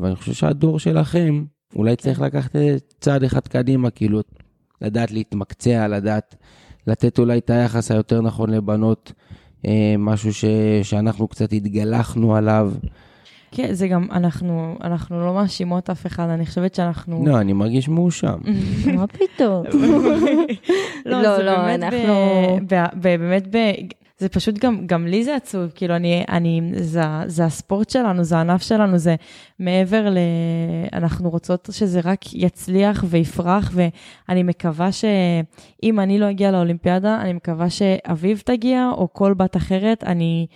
[0.00, 1.44] ואני חושב שהדור שלכם,
[1.76, 2.56] אולי צריך לקחת
[3.00, 4.20] צעד אחד קדימה, כאילו,
[4.80, 6.34] לדעת להתמקצע, לדעת
[6.86, 9.12] לתת אולי את היחס היותר נכון לבנות,
[9.66, 10.44] אה, משהו ש,
[10.82, 12.72] שאנחנו קצת התגלחנו עליו.
[13.56, 17.26] כן, זה גם, אנחנו, אנחנו לא מאשימות אף אחד, אני חושבת שאנחנו...
[17.26, 18.38] לא, אני מרגיש מאושם.
[18.96, 19.64] מה פתאום?
[21.06, 22.14] לא, לא, לא, אנחנו...
[22.94, 23.46] באמת,
[24.18, 28.36] זה פשוט גם, גם לי זה עצוב, כאילו אני, אני, זה, זה הספורט שלנו, זה
[28.36, 29.14] הענף שלנו, זה
[29.58, 30.18] מעבר ל...
[30.92, 37.70] אנחנו רוצות שזה רק יצליח ויפרח, ואני מקווה שאם אני לא אגיע לאולימפיאדה, אני מקווה
[37.70, 40.46] שאביב תגיע, או כל בת אחרת, אני...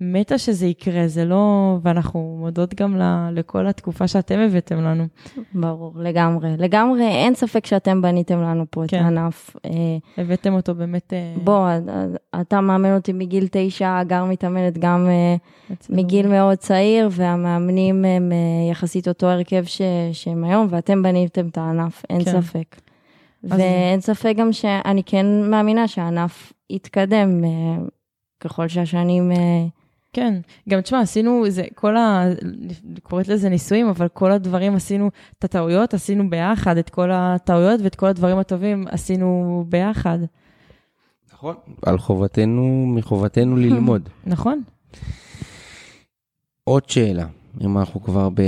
[0.00, 1.76] מתה שזה יקרה, זה לא...
[1.82, 3.28] ואנחנו מודות גם ל...
[3.32, 5.06] לכל התקופה שאתם הבאתם לנו.
[5.54, 6.48] ברור, לגמרי.
[6.58, 8.96] לגמרי, אין ספק שאתם בניתם לנו פה כן.
[8.96, 9.56] את הענף.
[9.66, 9.70] אה,
[10.18, 11.12] הבאתם אותו באמת...
[11.12, 11.68] אה, בוא,
[12.40, 15.36] אתה מאמן אותי מגיל תשע, הגר מתאמנת גם אה,
[15.90, 18.32] מגיל מאוד צעיר, והמאמנים הם
[18.70, 19.82] יחסית אותו הרכב ש...
[20.12, 22.40] שהם היום, ואתם בניתם את הענף, אין כן.
[22.40, 22.76] ספק.
[23.44, 27.44] ואין ספק גם שאני כן מאמינה שהענף יתקדם
[28.40, 29.32] ככל שהשנים...
[30.12, 30.34] כן,
[30.68, 32.24] גם תשמע, עשינו, זה, כל ה...
[33.02, 37.94] קוראת לזה ניסויים, אבל כל הדברים עשינו, את הטעויות עשינו ביחד, את כל הטעויות ואת
[37.94, 40.18] כל הדברים הטובים עשינו ביחד.
[41.32, 41.54] נכון.
[41.82, 44.08] על חובתנו, מחובתנו ללמוד.
[44.26, 44.62] נכון.
[46.64, 47.26] עוד שאלה,
[47.60, 48.42] אם אנחנו כבר ב,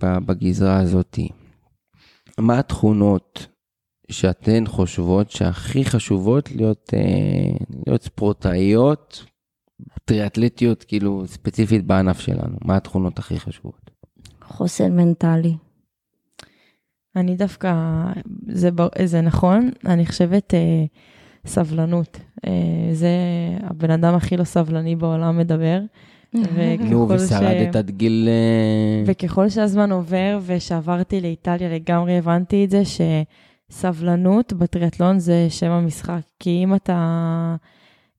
[0.00, 1.18] ב, בגזרה הזאת.
[2.38, 3.46] מה התכונות
[4.10, 9.24] שאתן חושבות שהכי חשובות להיות, אה, להיות ספורטאיות,
[10.04, 12.56] טריאטלטיות, כאילו ספציפית בענף שלנו?
[12.64, 13.90] מה התכונות הכי חשובות?
[14.42, 15.56] חוסן מנטלי.
[17.16, 17.74] אני דווקא,
[18.48, 18.70] זה,
[19.04, 20.84] זה נכון, אני חושבת אה,
[21.46, 22.20] סבלנות.
[22.46, 22.50] אה,
[22.92, 23.08] זה
[23.62, 25.80] הבן אדם הכי לא סבלני בעולם מדבר.
[26.90, 28.28] נו, ושרדת עד גיל...
[28.28, 32.82] אה, וככל שהזמן עובר ושעברתי לאיטליה לגמרי הבנתי את זה
[33.70, 36.20] שסבלנות בטריאטלון זה שם המשחק.
[36.40, 37.56] כי אם אתה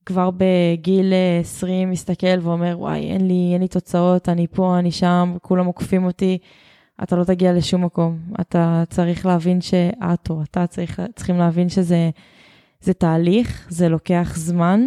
[0.06, 4.92] כבר בגיל אה, 20 מסתכל ואומר וואי אין לי, אין לי תוצאות, אני פה, אני
[4.92, 6.38] שם, כולם עוקפים אותי,
[7.04, 8.20] אתה לא תגיע לשום מקום.
[8.42, 12.10] אתה צריך להבין שאת או אתה צריך, צריכים להבין שזה
[12.82, 14.82] זה תהליך, זה לוקח זמן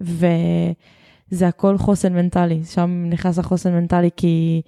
[0.00, 2.64] וזה הכל חוסן מנטלי.
[2.64, 4.62] שם נכנס החוסן מנטלי כי...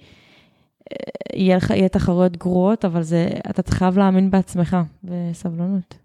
[1.33, 5.97] יהיה לך, יהיה תחרויות גרועות, אבל זה, אתה חייב להאמין בעצמך, וסבלנות.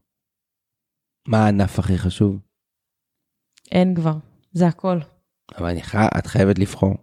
[1.29, 2.52] מה הענף הכי חשוב?
[3.73, 4.15] אין כבר,
[4.53, 4.99] זה הכל.
[5.59, 6.07] אבל אני חי...
[6.19, 6.95] את חייבת לבחור.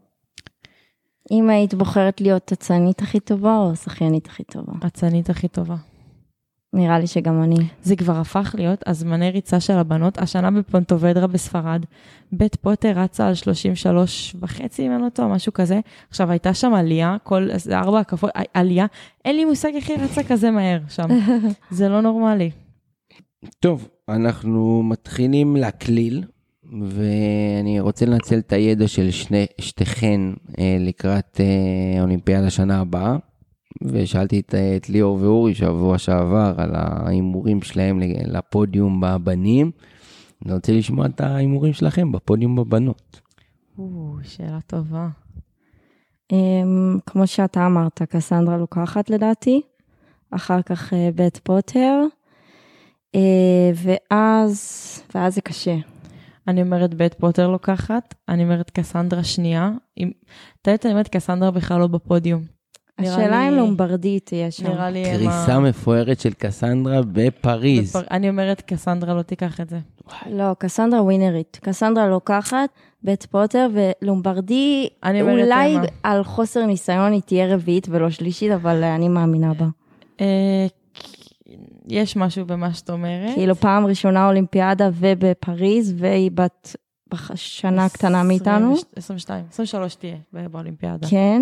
[1.31, 4.73] אם היית בוחרת להיות אצנית הכי טובה או שחיינית הכי טובה?
[4.87, 5.75] אצנית הכי טובה.
[6.73, 7.67] נראה לי שגם אני.
[7.81, 10.17] זה כבר הפך להיות הזמני ריצה של הבנות.
[10.17, 11.85] השנה בפונטובדרה בספרד,
[12.31, 15.79] בית פוטר רצה על 33 וחצי, אם אני לא טועה, משהו כזה.
[16.09, 18.85] עכשיו, הייתה שם עלייה, כל זה ארבע הקפות, עלייה,
[19.25, 21.07] אין לי מושג איך היא רצה כזה מהר שם.
[21.71, 22.51] זה לא נורמלי.
[23.59, 26.23] טוב, אנחנו מתחילים להקליל,
[26.81, 30.21] ואני רוצה לנצל את הידע של שני, שתיכן
[30.59, 33.17] אה, לקראת אה, אולימפיאדה שנה הבאה,
[33.81, 39.71] ושאלתי את, אה, את ליאור ואורי שבוע שעבר על ההימורים שלהם לפודיום בבנים.
[40.45, 43.21] אני רוצה לשמוע את ההימורים שלכם בפודיום בבנות.
[43.77, 45.09] או, שאלה טובה.
[46.31, 49.61] אמ, כמו שאתה אמרת, קסנדרה לוקחת לדעתי,
[50.31, 52.01] אחר כך אה, בית פוטר,
[53.15, 54.59] אה, ואז,
[55.15, 55.75] ואז זה קשה.
[56.49, 59.71] אני אומרת בית פוטר לוקחת, אני אומרת קסנדרה שנייה.
[59.97, 60.11] אם...
[60.61, 62.41] את יודעת, אני אומרת קסנדרה בכלל לא בפודיום.
[62.99, 64.67] השאלה אם לומברדי תהיה שם.
[64.67, 65.03] נראה לי...
[65.05, 67.89] קריסה מפוארת של קסנדרה בפריז.
[67.95, 69.79] בפר- אני אומרת קסנדרה לא תיקח את זה.
[70.31, 71.59] לא, קסנדרה ווינרית.
[71.61, 72.69] קסנדרה לוקחת,
[73.03, 75.77] בית פוטר ולומברדי, אולי.
[76.03, 79.67] על חוסר ניסיון היא תהיה רביעית ולא שלישית, אבל אה, אני מאמינה בה.
[81.89, 83.35] יש משהו במה שאת אומרת.
[83.35, 86.75] כאילו פעם ראשונה אולימפיאדה ובפריז, והיא בת
[87.07, 88.75] בח- שנה קטנה מאיתנו.
[88.95, 91.07] 22, 23 תהיה באולימפיאדה.
[91.09, 91.41] כן.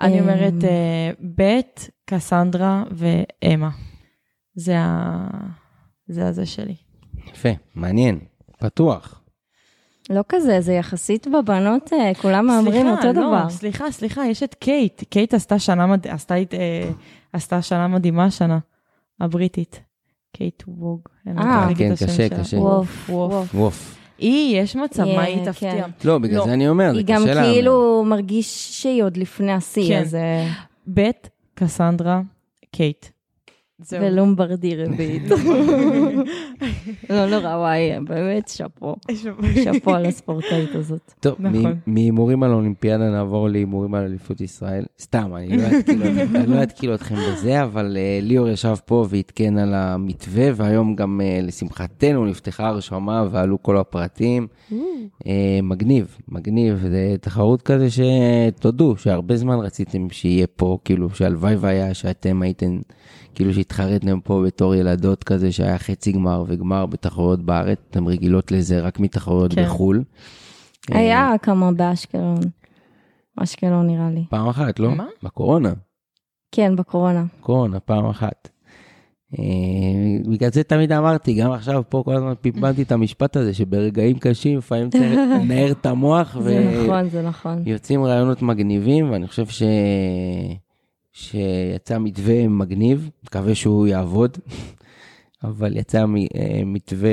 [0.00, 3.70] אני אמ, אומרת אה, בית, קסנדרה ואמה.
[4.54, 5.26] זה ה...
[6.08, 6.74] זה הזה שלי.
[7.32, 8.18] יפה, מעניין,
[8.58, 9.20] פתוח.
[10.10, 13.50] לא כזה, זה יחסית בבנות, אה, כולם מהמרים אותו לא, דבר.
[13.50, 15.02] סליחה, סליחה, יש את קייט.
[15.10, 16.06] קייט עשתה שנה, מד...
[16.06, 16.90] עשתה, אה,
[17.32, 18.58] עשתה שנה מדהימה השנה,
[19.20, 19.80] הבריטית.
[20.32, 21.00] קייט וו.
[21.28, 22.28] אה, כן, קשה.
[22.28, 22.56] קשה.
[22.56, 23.10] ווף,
[23.54, 23.96] ווף.
[24.18, 25.52] היא, יש מצב, היא, מה היא כן.
[25.52, 25.86] תפתיע.
[26.04, 26.44] לא, בגלל לא.
[26.44, 27.52] זה אני אומר, זה היא קשה גם להאמין.
[27.52, 30.00] כאילו מרגיש שהיא עוד לפני השיא, כן.
[30.02, 30.14] אז...
[30.14, 30.48] אה,
[30.86, 32.20] בת', קסנדרה,
[32.70, 33.06] קייט.
[33.82, 34.02] זהו.
[34.02, 35.22] ולומברדי רביעית.
[37.10, 38.96] לא נורא, וואי, באמת שאפו.
[39.64, 41.12] שאפו על הספורטאית הזאת.
[41.20, 41.74] טוב, נכון.
[41.86, 44.84] מהימורים על אולימפיאדה נעבור להימורים על אליפות ישראל.
[45.00, 45.56] סתם, אני
[46.46, 51.20] לא אתקיל אתכם- לא בזה, אבל אה, ליאור ישב פה ועדכן על המתווה, והיום גם
[51.24, 54.46] אה, לשמחתנו נפתחה הרשמה ועלו כל הפרטים.
[55.26, 61.94] אה, מגניב, מגניב, זה תחרות כזה שתודו שהרבה זמן רציתם שיהיה פה, כאילו שהלוואי והיה
[61.94, 62.78] שאתם הייתם,
[63.34, 68.80] כאילו שהתחרתם פה בתור ילדות כזה שהיה חצי גמר וגמר בתחרויות בארץ, אתן רגילות לזה
[68.80, 69.64] רק מתחרויות כן.
[69.64, 70.04] בחו"ל.
[70.92, 72.40] אה, היה כמה באשקלון.
[73.36, 74.24] אשקלון נראה לי.
[74.30, 74.94] פעם אחת, לא?
[74.94, 75.06] מה?
[75.22, 75.72] בקורונה,
[76.52, 77.24] כן, בקורונה.
[77.40, 78.48] קורונה, פעם אחת.
[79.38, 84.18] אה, בגלל זה תמיד אמרתי, גם עכשיו פה כל הזמן פיפלתי את המשפט הזה, שברגעים
[84.18, 87.62] קשים לפעמים צריך לנער את המוח, זה נכון, זה נכון.
[87.64, 89.62] ויוצאים רעיונות מגניבים, ואני חושב ש...
[91.20, 94.38] שיצא מתווה מגניב, מקווה שהוא יעבוד,
[95.44, 97.10] אבל יצא אה, מתווה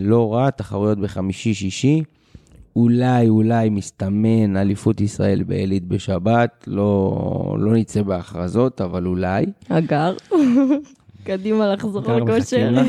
[0.00, 2.02] לא רע, תחרויות בחמישי-שישי.
[2.76, 9.46] אולי, אולי מסתמן אליפות ישראל בעילית בשבת, לא, לא נצא בהכרזות, אבל אולי.
[9.68, 10.14] אגר.
[11.24, 12.74] קדימה לחזור לכושר.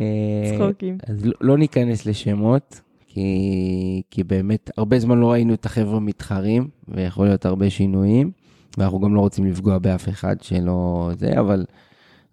[0.00, 0.98] אה, צחוקים.
[1.06, 6.00] אז לא, לא ניכנס לשמות, כי כי, כי באמת, הרבה זמן לא ראינו את החבר'ה
[6.00, 8.30] מתחרים, ויכול להיות הרבה שינויים,
[8.78, 11.64] ואנחנו גם לא רוצים לפגוע באף אחד שלא זה, אבל,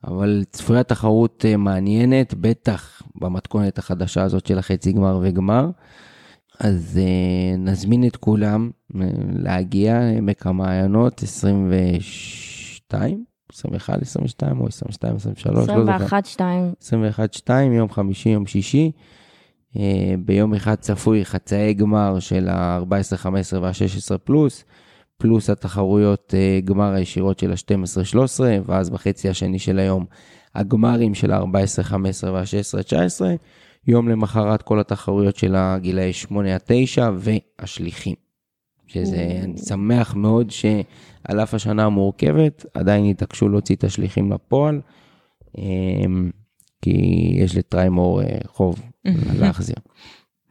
[0.04, 5.70] אבל צפויה תחרות אה, מעניינת, בטח במתכונת החדשה הזאת של החצי גמר וגמר.
[6.60, 8.98] אז uh, נזמין את כולם uh,
[9.34, 13.24] להגיע, עמק המעיינות, 22,
[13.54, 15.74] 21, 22 או 22, 23, לא זוכר.
[15.74, 16.74] 21, 2.
[16.82, 18.92] 21, 2, יום חמישי, יום שישי.
[19.74, 19.78] Uh,
[20.26, 24.66] ביום אחד צפוי חצאי גמר של ה-14, 15 וה-16 פלוס,
[25.18, 30.06] פלוס התחרויות uh, גמר הישירות של ה-12, 13, ואז בחצי השני של היום
[30.56, 33.36] הגמרים של ה-14, 15 וה-16, 19.
[33.88, 38.16] יום למחרת כל התחרויות של הגילאי 8 עד 9 והשליחים.
[38.88, 44.82] שזה, אני שמח מאוד שעל אף השנה המורכבת, עדיין התעקשו להוציא את השליחים לפועל,
[45.58, 46.32] אמ,
[46.82, 48.82] כי יש לטריימור אה, חוב
[49.40, 49.76] להחזיר.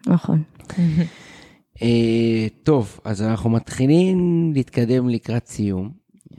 [0.06, 0.42] נכון.
[1.82, 5.90] אה, טוב, אז אנחנו מתחילים להתקדם לקראת סיום.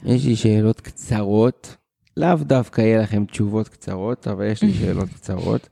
[0.04, 1.76] יש לי שאלות קצרות,
[2.18, 5.70] לאו דווקא יהיה לכם תשובות קצרות, אבל יש לי שאלות קצרות.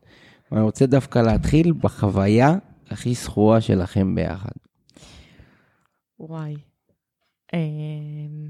[0.52, 2.56] אני רוצה דווקא להתחיל בחוויה
[2.90, 4.52] הכי זכורה שלכם ביחד.
[6.20, 6.56] וואי.
[7.54, 8.50] אמ,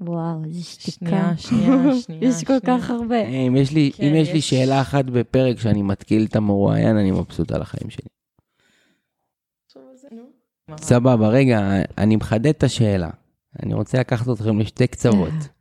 [0.00, 0.96] וואו, איזה שתיקה.
[0.96, 2.28] שנייה, שנייה, שנייה.
[2.28, 2.60] יש כל.
[2.66, 3.26] כך הרבה.
[3.28, 4.50] אם יש לי, כן, אם יש לי יש.
[4.50, 8.08] שאלה אחת בפרק שאני מתקיל את המרואיין, אני מבסוט על החיים שלי.
[10.76, 11.60] סבבה, רגע,
[11.98, 13.10] אני מחדד את השאלה.
[13.62, 15.32] אני רוצה לקחת אתכם לשתי קצוות.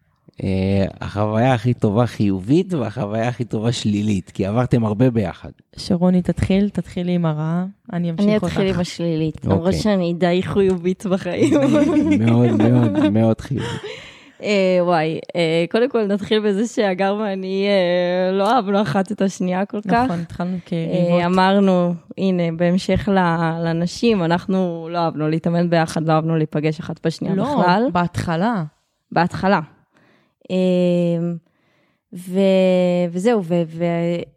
[0.43, 5.49] אה, החוויה הכי טובה חיובית והחוויה הכי טובה שלילית, כי עברתם הרבה ביחד.
[5.77, 8.47] שרוני תתחיל, תתחילי עם הרעה, אני אמשיך אני אותך.
[8.47, 9.79] אתחיל עם השלילית, למרות אוקיי.
[9.79, 11.53] שאני די חיובית בחיים.
[12.25, 13.69] מאוד מאוד מאוד חיובית.
[14.43, 19.65] אה, וואי, אה, קודם כל נתחיל בזה שהגר ואני אה, לא אהבנו אחת את השנייה
[19.65, 20.03] כל כך.
[20.05, 21.21] נכון, התחלנו אה, כריבות.
[21.25, 27.35] אמרנו, הנה, בהמשך ל- לנשים, אנחנו לא אהבנו להתאמן ביחד, לא אהבנו להיפגש אחת בשנייה
[27.35, 27.83] לא, בכלל.
[27.91, 28.63] בהתחלה.
[29.11, 29.59] בהתחלה.
[30.49, 31.35] אמ,
[32.13, 32.39] ו...
[33.11, 33.53] וזהו, ו...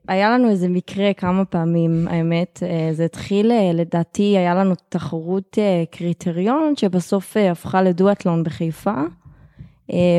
[0.08, 2.62] והיה לנו איזה מקרה כמה פעמים, האמת.
[2.62, 8.90] אה, זה התחיל, אה, לדעתי, היה לנו תחרות אה, קריטריון, שבסוף אה, הפכה לדואטלון בחיפה,
[8.90, 9.04] אה,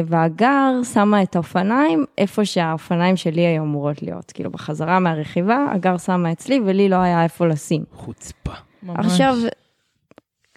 [0.06, 4.32] והגר שמה את האופניים איפה שהאופניים שלי היו אמורות להיות.
[4.32, 7.84] כאילו, בחזרה מהרכיבה, הגר שמה אצלי, ולי לא היה איפה לשים.
[7.94, 8.52] חוצפה.
[8.84, 9.06] ממש.
[9.06, 9.36] עכשיו,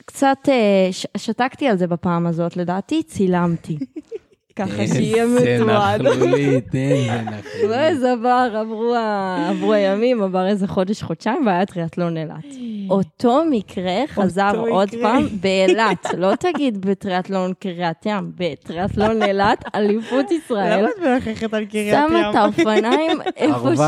[0.04, 3.78] קצת אה, ש- שתקתי על זה בפעם הזאת, לדעתי צילמתי.
[4.58, 6.06] ככה שיהיה מתועד.
[6.06, 7.70] איזה נכלולית, איזה נכלולית.
[7.70, 12.44] ואז עבר, עברו ה- עברו הימים, עבר איזה חודש, חודשיים, והיה טריאטלון אילת.
[12.90, 15.02] אותו מקרה חזר אותו עוד מקרה.
[15.02, 20.78] פעם באילת, לא תגיד בטריאטלון קריית ים, בטריאטלון אילת, אליפות ישראל.
[20.80, 22.08] למה את מלככת על קריית ים?
[22.10, 23.78] שמה את האופניים איפה ש...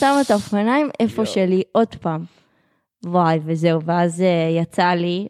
[0.00, 2.24] שמה את האופניים איפה שלי, עוד פעם.
[3.06, 4.26] וואי, וזהו, ואז אה,
[4.62, 5.26] יצא לי,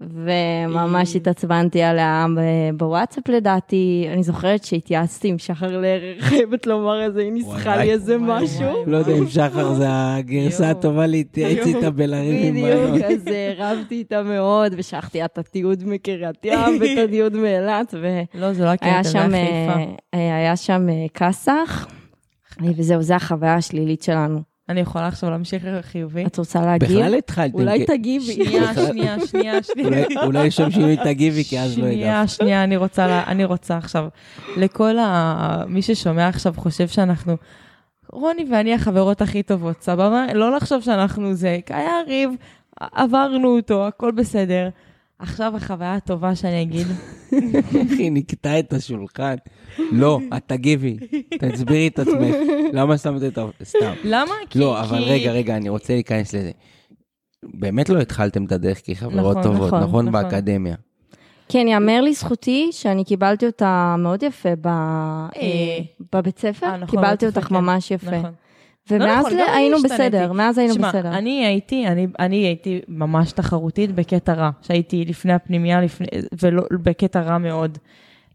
[0.00, 4.08] וממש התעצבנתי עליה ב- בוואטסאפ לדעתי.
[4.12, 8.64] אני זוכרת שהתייעצתי עם שחר לרר, חייבת לומר איזה, היא ניסחה לי איזה וואי, משהו.
[8.64, 8.82] וואי.
[8.86, 10.70] לא יודע אם שחר זה הגרסה.
[10.70, 13.04] הטובה להתייעץ איתה בלריב עם בדיוק.
[13.04, 18.20] אז אה, רבתי איתה מאוד, ושלחתי את התיעוד מקריית ים ואת התיעוד מאילת, ו...
[18.34, 19.92] לא, זה לא הקריית, זה שם, היה חיפה.
[20.14, 21.86] אה, היה שם אה, כסח,
[22.62, 24.53] אה, וזהו, זו החוויה השלילית שלנו.
[24.68, 26.24] אני יכולה עכשיו להמשיך חיובי?
[26.26, 26.88] את רוצה להגיב?
[26.88, 27.54] בכלל התחלתם.
[27.58, 28.32] אולי תגיבי.
[28.32, 30.04] שנייה, שנייה, שנייה, שנייה.
[30.26, 31.94] אולי- שם שינוי תגיבי, כי אז לא הגבת.
[31.94, 34.08] שנייה, שנייה, אני רוצה, לה- אני רוצה עכשיו,
[34.56, 35.64] לכל ה...
[35.68, 37.36] מי ששומע עכשיו חושב שאנחנו,
[38.12, 40.26] רוני ואני החברות הכי טובות, סבבה?
[40.34, 42.30] לא לחשוב שאנחנו זה, היה ריב,
[42.80, 44.68] עברנו אותו, הכל בסדר.
[45.18, 46.86] עכשיו החוויה הטובה שאני אגיד,
[47.92, 49.34] אחי, נקטע את השולחן.
[49.78, 50.96] לא, את תגיבי,
[51.38, 52.34] תסבירי את עצמך.
[52.72, 53.44] למה שמת את ה...
[53.64, 53.92] סתם.
[54.04, 54.34] למה?
[54.50, 54.58] כי...
[54.58, 56.50] לא, אבל רגע, רגע, אני רוצה להיכנס לזה.
[57.42, 60.08] באמת לא התחלתם את הדרך כחברות נכון, טובות, נכון, נכון?
[60.08, 60.22] נכון.
[60.22, 60.74] באקדמיה.
[61.48, 64.66] כן, יאמר לזכותי שאני קיבלתי אותה מאוד יפה ב...
[64.66, 65.78] אה,
[66.12, 67.54] בבית ספר, אה, קיבלתי אותך כן.
[67.54, 68.18] ממש יפה.
[68.18, 68.32] נכון.
[68.90, 69.76] ומאז נכון, גם אני היינו.
[69.84, 71.08] בסדר, מאז היינו שמע, בסדר.
[71.08, 76.06] אני הייתי, אני, אני הייתי ממש תחרותית בקטע רע, שהייתי לפני הפנימייה, לפני,
[76.42, 77.78] ולא, בקטע רע מאוד.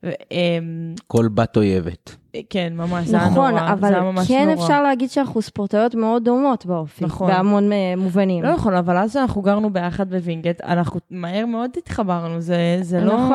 [0.04, 2.16] ו, אמ, כל בת אויבת.
[2.50, 4.64] כן, ממש, זה היה נכון, נורא, אבל זה היה ממש כן נורא.
[4.64, 7.32] אפשר להגיד שאנחנו ספורטאיות מאוד דומות באופי, נכון.
[7.32, 8.44] בהמון אה, מובנים.
[8.44, 13.30] לא נכון, אבל אז אנחנו גרנו ביחד בווינגייט, אנחנו מהר מאוד התחברנו, זה, זה לא...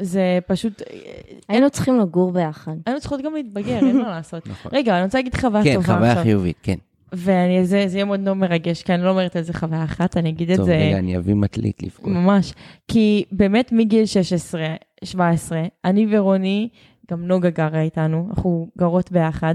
[0.00, 0.82] זה פשוט...
[1.48, 2.76] היינו צריכים לגור ביחד.
[2.86, 4.48] היינו צריכות גם להתבגר, אין מה לעשות.
[4.48, 4.72] נכון.
[4.74, 6.24] רגע, אני רוצה להגיד חוויה כן, טובה חוויה עכשיו.
[6.24, 6.74] חיובית, כן.
[7.12, 10.50] וזה זה יהיה מאוד מאוד מרגש, כי אני לא אומרת איזה חוויה אחת, אני אגיד
[10.50, 10.76] את טוב, זה...
[10.76, 12.06] רגע, אני אביא מטלית לבכות.
[12.06, 12.52] ממש.
[12.88, 14.66] כי באמת מגיל 16,
[15.04, 16.68] 17, אני ורוני,
[17.10, 19.54] גם נוגה גרה איתנו, אנחנו גרות ביחד,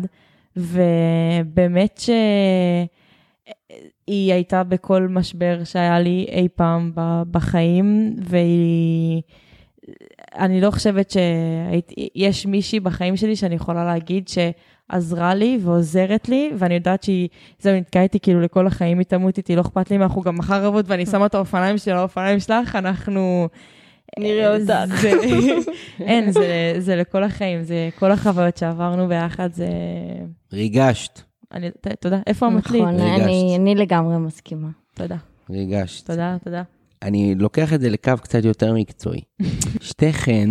[0.58, 2.10] ובאמת ש...
[4.08, 6.92] היא הייתה בכל משבר שהיה לי אי פעם
[7.32, 9.22] בחיים, והיא...
[10.38, 16.74] אני לא חושבת שיש מישהי בחיים שלי שאני יכולה להגיד שעזרה לי ועוזרת לי, ואני
[16.74, 17.28] יודעת שהיא,
[17.60, 20.22] זהו, היא נתקעה איתי כאילו לכל החיים, היא תמות איתי, לא אכפת לי אם אנחנו
[20.22, 23.48] גם מחר רבות, ואני שמה את האופניים שלי על האופניים שלך, אנחנו...
[24.20, 24.96] נראה אותך.
[25.02, 25.12] זה,
[26.00, 29.68] אין, זה, זה לכל החיים, זה כל החוויות שעברנו ביחד, זה...
[30.54, 31.22] ריגשת,
[31.54, 32.20] אני, ת- תודה.
[32.28, 32.84] איפה המקליט?
[32.84, 33.00] נכון,
[33.56, 34.68] אני לגמרי מסכימה.
[34.94, 35.16] תודה.
[35.50, 36.08] ריגשת.
[36.08, 36.64] תודה, תודה.
[37.02, 39.22] אני לוקח את זה לקו קצת יותר מקצועי.
[39.82, 40.50] שתיכן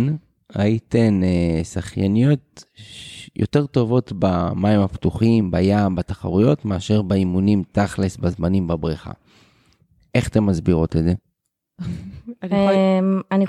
[0.55, 9.11] הייתן אה, שחייניות ש- יותר טובות במים הפתוחים, בים, בתחרויות, מאשר באימונים תכלס בזמנים בבריכה.
[10.15, 11.13] איך אתן מסבירות את זה?
[11.81, 11.85] אני
[12.43, 13.47] יכולה- אמ, אני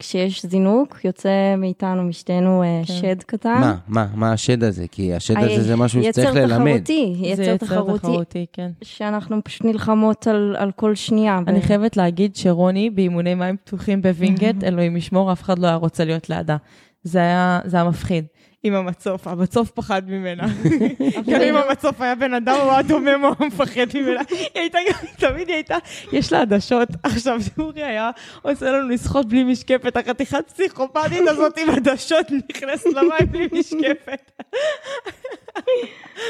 [0.00, 2.92] שכשיש זינוק, יוצא מאיתנו, משתינו, אה, כן.
[2.92, 3.60] שד קטן.
[3.60, 4.86] מה, מה, מה השד הזה?
[4.90, 6.72] כי השד הזה זה משהו שצריך יצר ללמד.
[6.72, 8.70] תחרותי, זה יצר תחרותי, תחרותי, כן.
[8.82, 11.40] שאנחנו פשוט נלחמות על, על כל שנייה.
[11.46, 15.76] אני ו- חייבת להגיד שרוני באימוני מים פתוחים בווינגייט, אלוהים ישמור, אף אחד לא היה
[15.76, 16.56] רוצה להיות לידה.
[17.02, 18.24] זה היה, זה היה מפחיד.
[18.62, 20.46] עם המצוף, המצוף פחד ממנה.
[21.30, 24.20] גם אם המצוף היה בן אדם, הוא היה דומם, הוא היה מפחד ממנה.
[24.30, 25.76] היא הייתה גם, תמיד היא הייתה,
[26.12, 26.88] יש לה עדשות.
[27.02, 28.10] עכשיו, אורי היה
[28.42, 34.30] עושה לנו לשחות בלי משקפת, החתיכת פסיכופתית הזאת עם עדשות נכנסת למים בלי משקפת.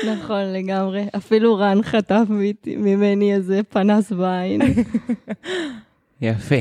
[0.07, 1.07] נכון, לגמרי.
[1.17, 2.25] אפילו רן חטף
[2.67, 4.61] ממני איזה פנס בעין.
[6.21, 6.57] יפה.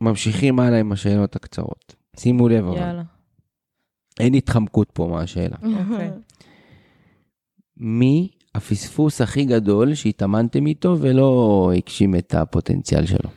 [0.00, 1.94] ממשיכים הלאה עם השאלות הקצרות.
[2.16, 3.02] שימו לב אבל, יאללה.
[4.20, 5.56] אין התחמקות פה מהשאלה.
[5.62, 6.10] אוקיי.
[7.76, 13.30] מי הפספוס הכי גדול שהתאמנתם איתו ולא הגשים את הפוטנציאל שלו?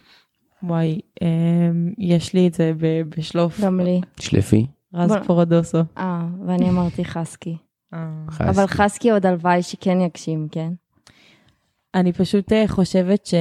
[0.63, 2.73] וואי, אמ, יש לי את זה
[3.17, 3.61] בשלוף.
[3.61, 4.01] גם לי.
[4.19, 4.65] שלפי?
[4.93, 5.77] רז פורדוסו.
[5.97, 7.57] אה, ואני אמרתי חסקי.
[7.93, 8.25] אה.
[8.39, 10.73] אבל חסקי עוד הלוואי שכן יגשים, כן?
[11.95, 13.33] אני פשוט אה, חושבת ש...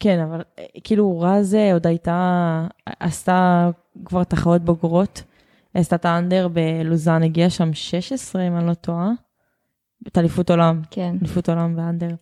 [0.00, 2.66] כן, אבל אה, כאילו רז עוד הייתה,
[3.00, 3.70] עשתה
[4.04, 5.22] כבר תחרות בוגרות,
[5.74, 9.10] עשתה את האנדר בלוזאן, הגיעה שם 16, אם אני לא טועה,
[10.06, 11.16] את אליפות עולם, כן.
[11.22, 12.14] אליפות עולם באנדר.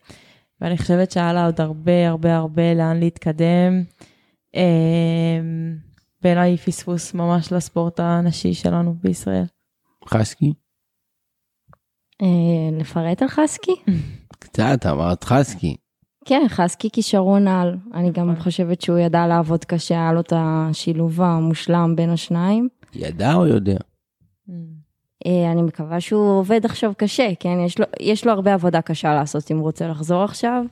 [0.61, 3.82] ואני חושבת שהיה לה עוד הרבה הרבה הרבה לאן להתקדם.
[4.55, 5.40] אה,
[6.22, 9.44] בעיניי היא פספוס ממש לספורט הנשי שלנו בישראל.
[10.09, 10.53] חסקי?
[12.22, 13.74] אה, לפרט על חסקי?
[14.38, 15.76] קצת, אמרת חסקי.
[16.24, 17.76] כן, חסקי כישרון על.
[17.94, 18.42] אני גם נכון.
[18.42, 22.68] חושבת שהוא ידע לעבוד קשה, היה לו את השילוב המושלם בין השניים.
[22.95, 23.78] ידע או יודע?
[25.26, 27.59] אה, אני מקווה שהוא עובד עכשיו קשה, כן?
[27.66, 30.64] יש לו, יש לו הרבה עבודה קשה לעשות אם הוא רוצה לחזור עכשיו.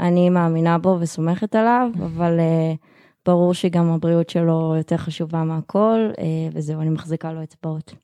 [0.00, 2.72] אני מאמינה בו וסומכת עליו, אבל אה,
[3.26, 7.94] ברור שגם הבריאות שלו יותר חשובה מהכל, אה, וזהו, אני מחזיקה לו אצבעות.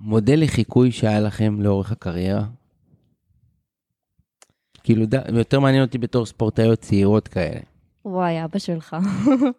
[0.00, 2.44] מודל לחיקוי שהיה לכם לאורך הקריירה?
[4.84, 5.04] כאילו,
[5.34, 7.60] יותר מעניין אותי בתור ספורטאיות צעירות כאלה.
[8.04, 8.96] וואי, אבא שלך.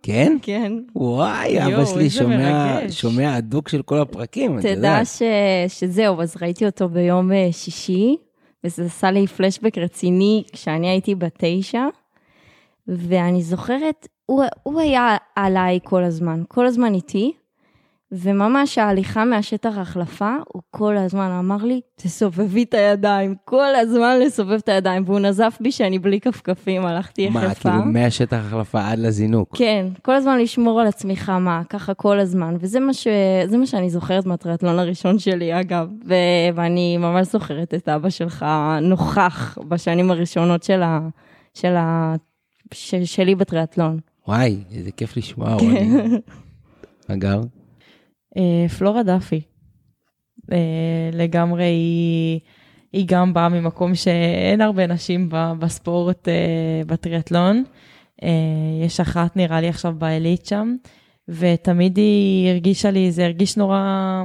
[0.03, 0.37] כן?
[0.41, 0.73] כן.
[0.95, 2.79] וואי, אבא שלי שומע.
[2.89, 5.07] שומע הדוק של כל הפרקים, את תדע יודעת.
[5.07, 5.21] ש...
[5.67, 8.15] שזהו, אז ראיתי אותו ביום אה, שישי,
[8.63, 11.83] וזה עשה לי פלשבק רציני כשאני הייתי בת תשע,
[12.87, 17.31] ואני זוכרת, הוא, הוא היה עליי כל הזמן, כל הזמן איתי,
[18.15, 24.51] וממש ההליכה מהשטח החלפה, הוא כל הזמן אמר לי, תסובבי את הידיים, כל הזמן לסובב
[24.51, 27.39] את הידיים, והוא נזף בי שאני בלי כפכפים, הלכתי יחפה.
[27.39, 29.57] מה, כאילו מהשטח החלפה עד לזינוק.
[29.57, 33.07] כן, כל הזמן לשמור על עצמי חמה, ככה כל הזמן, וזה מה, ש...
[33.47, 36.13] זה מה שאני זוכרת מהטריאטלון הראשון שלי, אגב, ו...
[36.55, 38.45] ואני ממש זוכרת את אבא שלך
[38.81, 40.99] נוכח בשנים הראשונות של ה...
[41.53, 42.15] של ה...
[42.73, 42.95] ש...
[42.95, 43.99] שלי בטריאטלון.
[44.27, 45.65] וואי, איזה כיף לשמוע, כן.
[45.65, 45.89] רוני.
[47.13, 47.45] אגב,
[48.77, 49.41] פלורה דאפי.
[50.51, 52.39] אה, לגמרי היא,
[52.93, 57.63] היא גם באה ממקום שאין הרבה נשים בספורט, אה, בטריאטלון.
[58.23, 58.29] אה,
[58.85, 60.75] יש אחת נראה לי עכשיו בעילית שם,
[61.27, 64.23] ותמיד היא הרגישה לי, זה הרגיש נורא,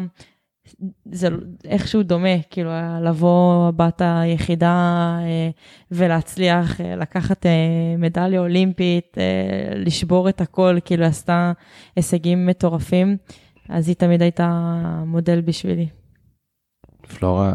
[1.04, 1.28] זה
[1.64, 2.70] איכשהו דומה, כאילו
[3.02, 5.50] לבוא הבת היחידה אה,
[5.90, 7.50] ולהצליח אה, לקחת אה,
[7.98, 11.52] מדליה אולימפית, אה, לשבור את הכל, כאילו עשתה
[11.96, 13.16] הישגים מטורפים.
[13.68, 14.74] אז היא תמיד הייתה
[15.06, 15.86] מודל בשבילי,
[17.18, 17.54] פלורה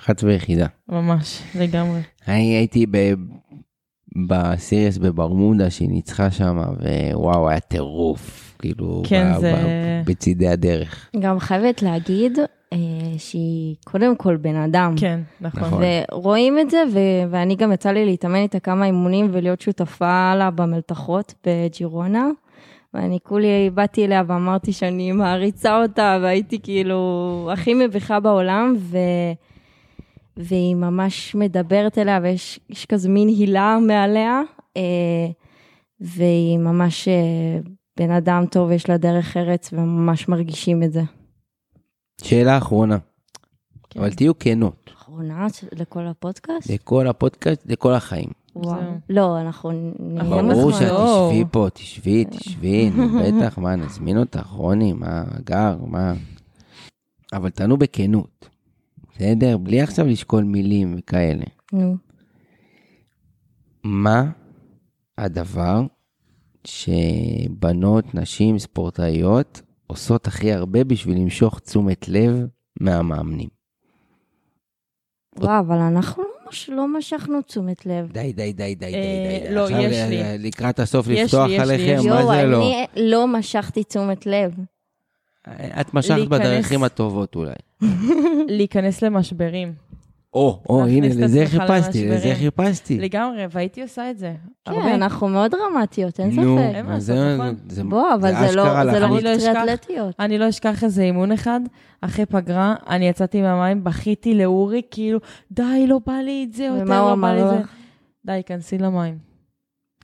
[0.00, 0.66] אחת ויחידה.
[0.88, 2.00] ממש, לגמרי.
[2.28, 2.96] אני הייתי ב...
[4.28, 6.58] בסיריוס בברמודה שהיא ניצחה שם,
[7.14, 9.40] ווואו, היה טירוף, כאילו, כן, ב...
[9.40, 9.54] זה-
[10.06, 10.10] ב...
[10.10, 11.10] בצידי הדרך.
[11.20, 12.38] גם חייבת להגיד
[12.72, 12.78] אה,
[13.18, 14.94] שהיא קודם כל בן אדם.
[14.96, 15.60] כן, נכון.
[15.62, 15.82] נכון.
[16.12, 20.50] ורואים את זה, ו- ואני גם יצא לי להתאמן איתה כמה אימונים ולהיות שותפה לה
[20.50, 22.26] במלתחות בג'ירונה.
[22.96, 28.98] ואני כולי באתי אליה ואמרתי שאני מעריצה אותה, והייתי כאילו הכי מביכה בעולם, ו...
[30.36, 34.40] והיא ממש מדברת אליה, ויש יש כזה מין הילה מעליה,
[34.76, 34.82] אה,
[36.00, 37.58] והיא ממש אה,
[37.96, 41.02] בן אדם טוב, יש לה דרך ארץ, וממש מרגישים את זה.
[42.22, 42.98] שאלה אחרונה,
[43.90, 44.00] כן.
[44.00, 46.70] אבל תהיו כנות, אחרונה לכל הפודקאסט?
[46.70, 48.28] לכל הפודקאסט, לכל החיים.
[48.56, 48.80] וואו.
[49.10, 50.72] לא, אנחנו נהיה ברור בזמן.
[50.72, 51.28] שאת לא.
[51.30, 52.90] תשבי פה, תשבי, תשבי,
[53.22, 56.14] בטח, מה, נזמין אותך, רוני, מה, גר, מה...
[57.32, 58.48] אבל תענו בכנות,
[59.10, 59.56] בסדר?
[59.56, 61.44] בלי עכשיו לשקול מילים וכאלה.
[61.72, 61.96] נו.
[63.84, 64.30] מה
[65.18, 65.82] הדבר
[66.64, 72.46] שבנות, נשים, ספורטאיות, עושות הכי הרבה בשביל למשוך תשומת לב
[72.80, 73.48] מהמאמנים?
[75.38, 78.12] וואו, אבל אנחנו לא מש- לא משכנו תשומת לב.
[78.12, 79.54] די, די, די, די, די, אה, די.
[79.54, 80.22] לא, עכשיו יש לי.
[80.22, 81.96] ל- לקראת הסוף לפתוח עליכם.
[82.08, 82.62] מה זה לא?
[82.66, 84.52] אני לא משכתי תשומת לב.
[85.80, 87.52] את משכת בדרכים הטובות אולי.
[88.56, 89.72] להיכנס למשברים.
[90.36, 92.34] או, או, הנה, את לזה חיפשתי, לזה.
[92.38, 92.98] חיפשתי.
[92.98, 94.32] לגמרי, והייתי עושה את זה.
[94.64, 94.72] כן.
[94.94, 96.98] אנחנו מאוד דרמטיות, אין נו, ספק.
[96.98, 97.54] זה- לעשות, נכון?
[97.68, 99.52] זה- בוא, אבל זה לא זה לא אני לא אשכח.
[99.52, 100.14] טריאטלטיות.
[100.20, 101.60] אני לא אשכח איזה אימון אחד,
[102.00, 105.18] אחרי פגרה, אני יצאתי מהמים, בכיתי לאורי, כאילו,
[105.52, 107.62] די, לא בא לי את זה יותר, ומה הוא לא בא לי אמר זה.
[108.26, 109.18] די, כנסי למים.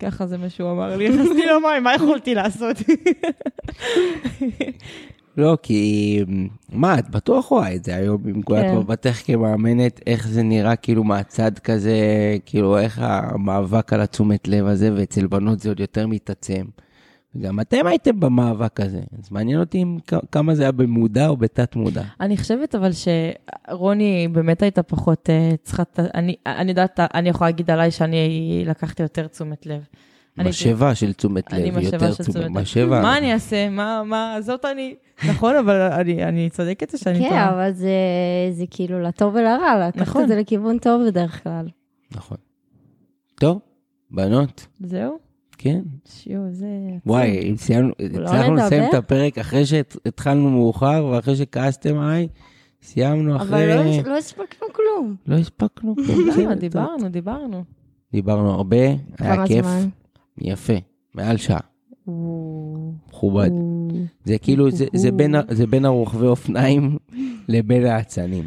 [0.00, 2.76] ככה זה מה שהוא אמר לי, נכנסתי למים, מה יכולתי לעשות?
[5.36, 6.24] לא, כי...
[6.72, 8.76] מה, את בטוח רואה את זה היום מנקודת כן.
[8.76, 11.96] מבטך כמאמנת, איך זה נראה כאילו מהצד כזה,
[12.46, 16.64] כאילו איך המאבק על התשומת לב הזה, ואצל בנות זה עוד יותר מתעצם.
[17.34, 19.98] וגם אתם הייתם במאבק הזה, אז מעניין אותי אם
[20.32, 22.02] כמה זה היה במודע או בתת מודע.
[22.20, 25.82] אני חושבת אבל שרוני באמת הייתה פחות אה, צריכה,
[26.14, 29.82] אני, אני יודעת, אני יכולה להגיד עליי שאני לקחתי יותר תשומת לב.
[30.38, 32.50] אני- משאבה של תשומת אני לב, משאבה יותר של תשומת לב.
[32.58, 33.02] משאבה.
[33.02, 33.68] מה אני אעשה?
[33.70, 34.94] מה, מה, זאת אני,
[35.28, 37.50] נכון, אבל אני, אני צודקת שאני כן, טועה.
[37.54, 37.90] אבל זה
[38.50, 40.22] זה כאילו לטוב ולרע, לקחת נכון.
[40.22, 41.68] את זה לכיוון טוב בדרך כלל.
[42.16, 42.36] נכון.
[43.34, 43.58] טוב,
[44.10, 45.18] בנות, זהו?
[45.58, 45.80] כן.
[46.08, 46.66] שיו, זה...
[47.06, 48.82] וואי, אם סיימנו, לא הצלחנו לסיים?
[48.88, 52.28] את הפרק אחרי שהתחלנו מאוחר ואחרי שכעסתם עליי,
[52.82, 53.66] סיימנו אבל אחרי...
[54.02, 55.16] לא- לא הספקנו כלום.
[55.26, 55.94] לא הספקנו.
[55.96, 56.54] כלום.
[56.60, 57.64] דיברנו, דיברנו.
[58.12, 58.76] דיברנו הרבה,
[59.18, 59.88] היה כמה כיף, זמן?
[60.44, 60.72] יפה,
[61.14, 61.60] מעל שעה.
[63.08, 63.50] מכובד.
[64.24, 66.98] זה כאילו, זה- זה בין ה- זה בין הרוכבי אופניים
[67.48, 68.44] לבין האצנים.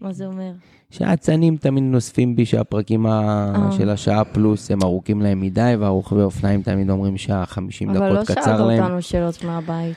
[0.00, 0.52] מה זה אומר?
[0.90, 3.72] שהאצנים תמיד נוספים בי שהפרקים ה- אה.
[3.72, 8.22] של השעה פלוס הם ארוכים להם מדי, והרוכבי אופניים תמיד אומרים שעה 50 אבל לא
[8.22, 8.82] דקות קצר שאלת להם.
[8.82, 9.96] אותנו שאלות מהבית.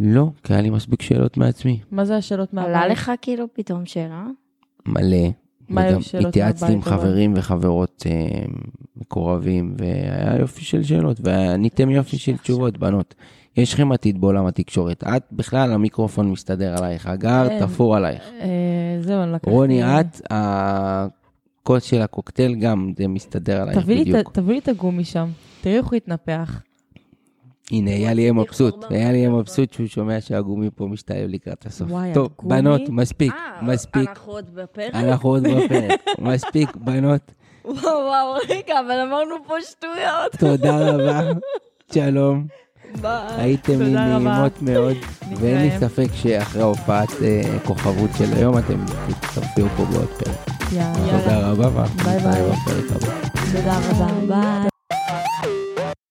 [0.00, 1.80] לא, כי היה לי מספיק שאלות מעצמי.
[1.90, 2.70] מה זה השאלות מהבית?
[2.76, 4.26] עלה לך כאילו פתאום שאלה?
[4.86, 5.28] מלא.
[5.70, 6.82] מה היו שאלות התייעצתי עם?
[6.82, 8.44] חברים וחברות אה,
[8.96, 13.14] מקורבים, והיה יופי של שאלות, ועניתם יופי של תשובות, בנות.
[13.56, 15.04] יש לכם עתיד בעולם התקשורת.
[15.04, 17.06] את בכלל, המיקרופון מסתדר עלייך.
[17.06, 17.60] הגר, כן.
[17.60, 18.22] תפור עלייך.
[18.40, 18.48] אה,
[19.00, 19.50] זהו, אני לקחתי...
[19.50, 24.32] רוני, את, הכוס של הקוקטייל גם, זה מסתדר עלייך בדיוק.
[24.32, 25.28] תביא לי את הגומי שם.
[25.60, 26.62] תראי איך הוא התנפח.
[27.70, 28.84] הנה, אייל יהיה מבסוט.
[28.90, 31.90] אייל יהיה מבסוט שהוא שומע שהגומי פה משתלב לקראת הסוף.
[31.90, 32.54] וואי, טוב, הגומי?
[32.56, 34.08] בנות, מספיק, אה, מספיק.
[34.08, 34.94] אנחנו עוד בפרק?
[34.94, 36.00] אנחנו עוד בפרק.
[36.18, 37.32] מספיק, בנות.
[37.64, 40.32] וואו, וואו, רגע, אבל אמרנו פה שטויות.
[40.38, 41.30] תודה רבה.
[41.94, 42.46] שלום.
[43.00, 43.20] ביי.
[43.38, 43.90] הייתם לי.
[43.90, 44.96] נעימות מאוד,
[45.36, 45.70] ואין לי.
[45.80, 48.84] ספק שאחרי ההופעת אה, כוכבות של היום אתם
[49.20, 50.56] תצטרפו פה בעוד פרק.
[50.72, 51.22] יאללה.
[51.22, 52.52] תודה רבה, ואנחנו נתראה.
[52.52, 53.12] בפרק הבא.
[53.52, 54.69] תודה רבה, ביי.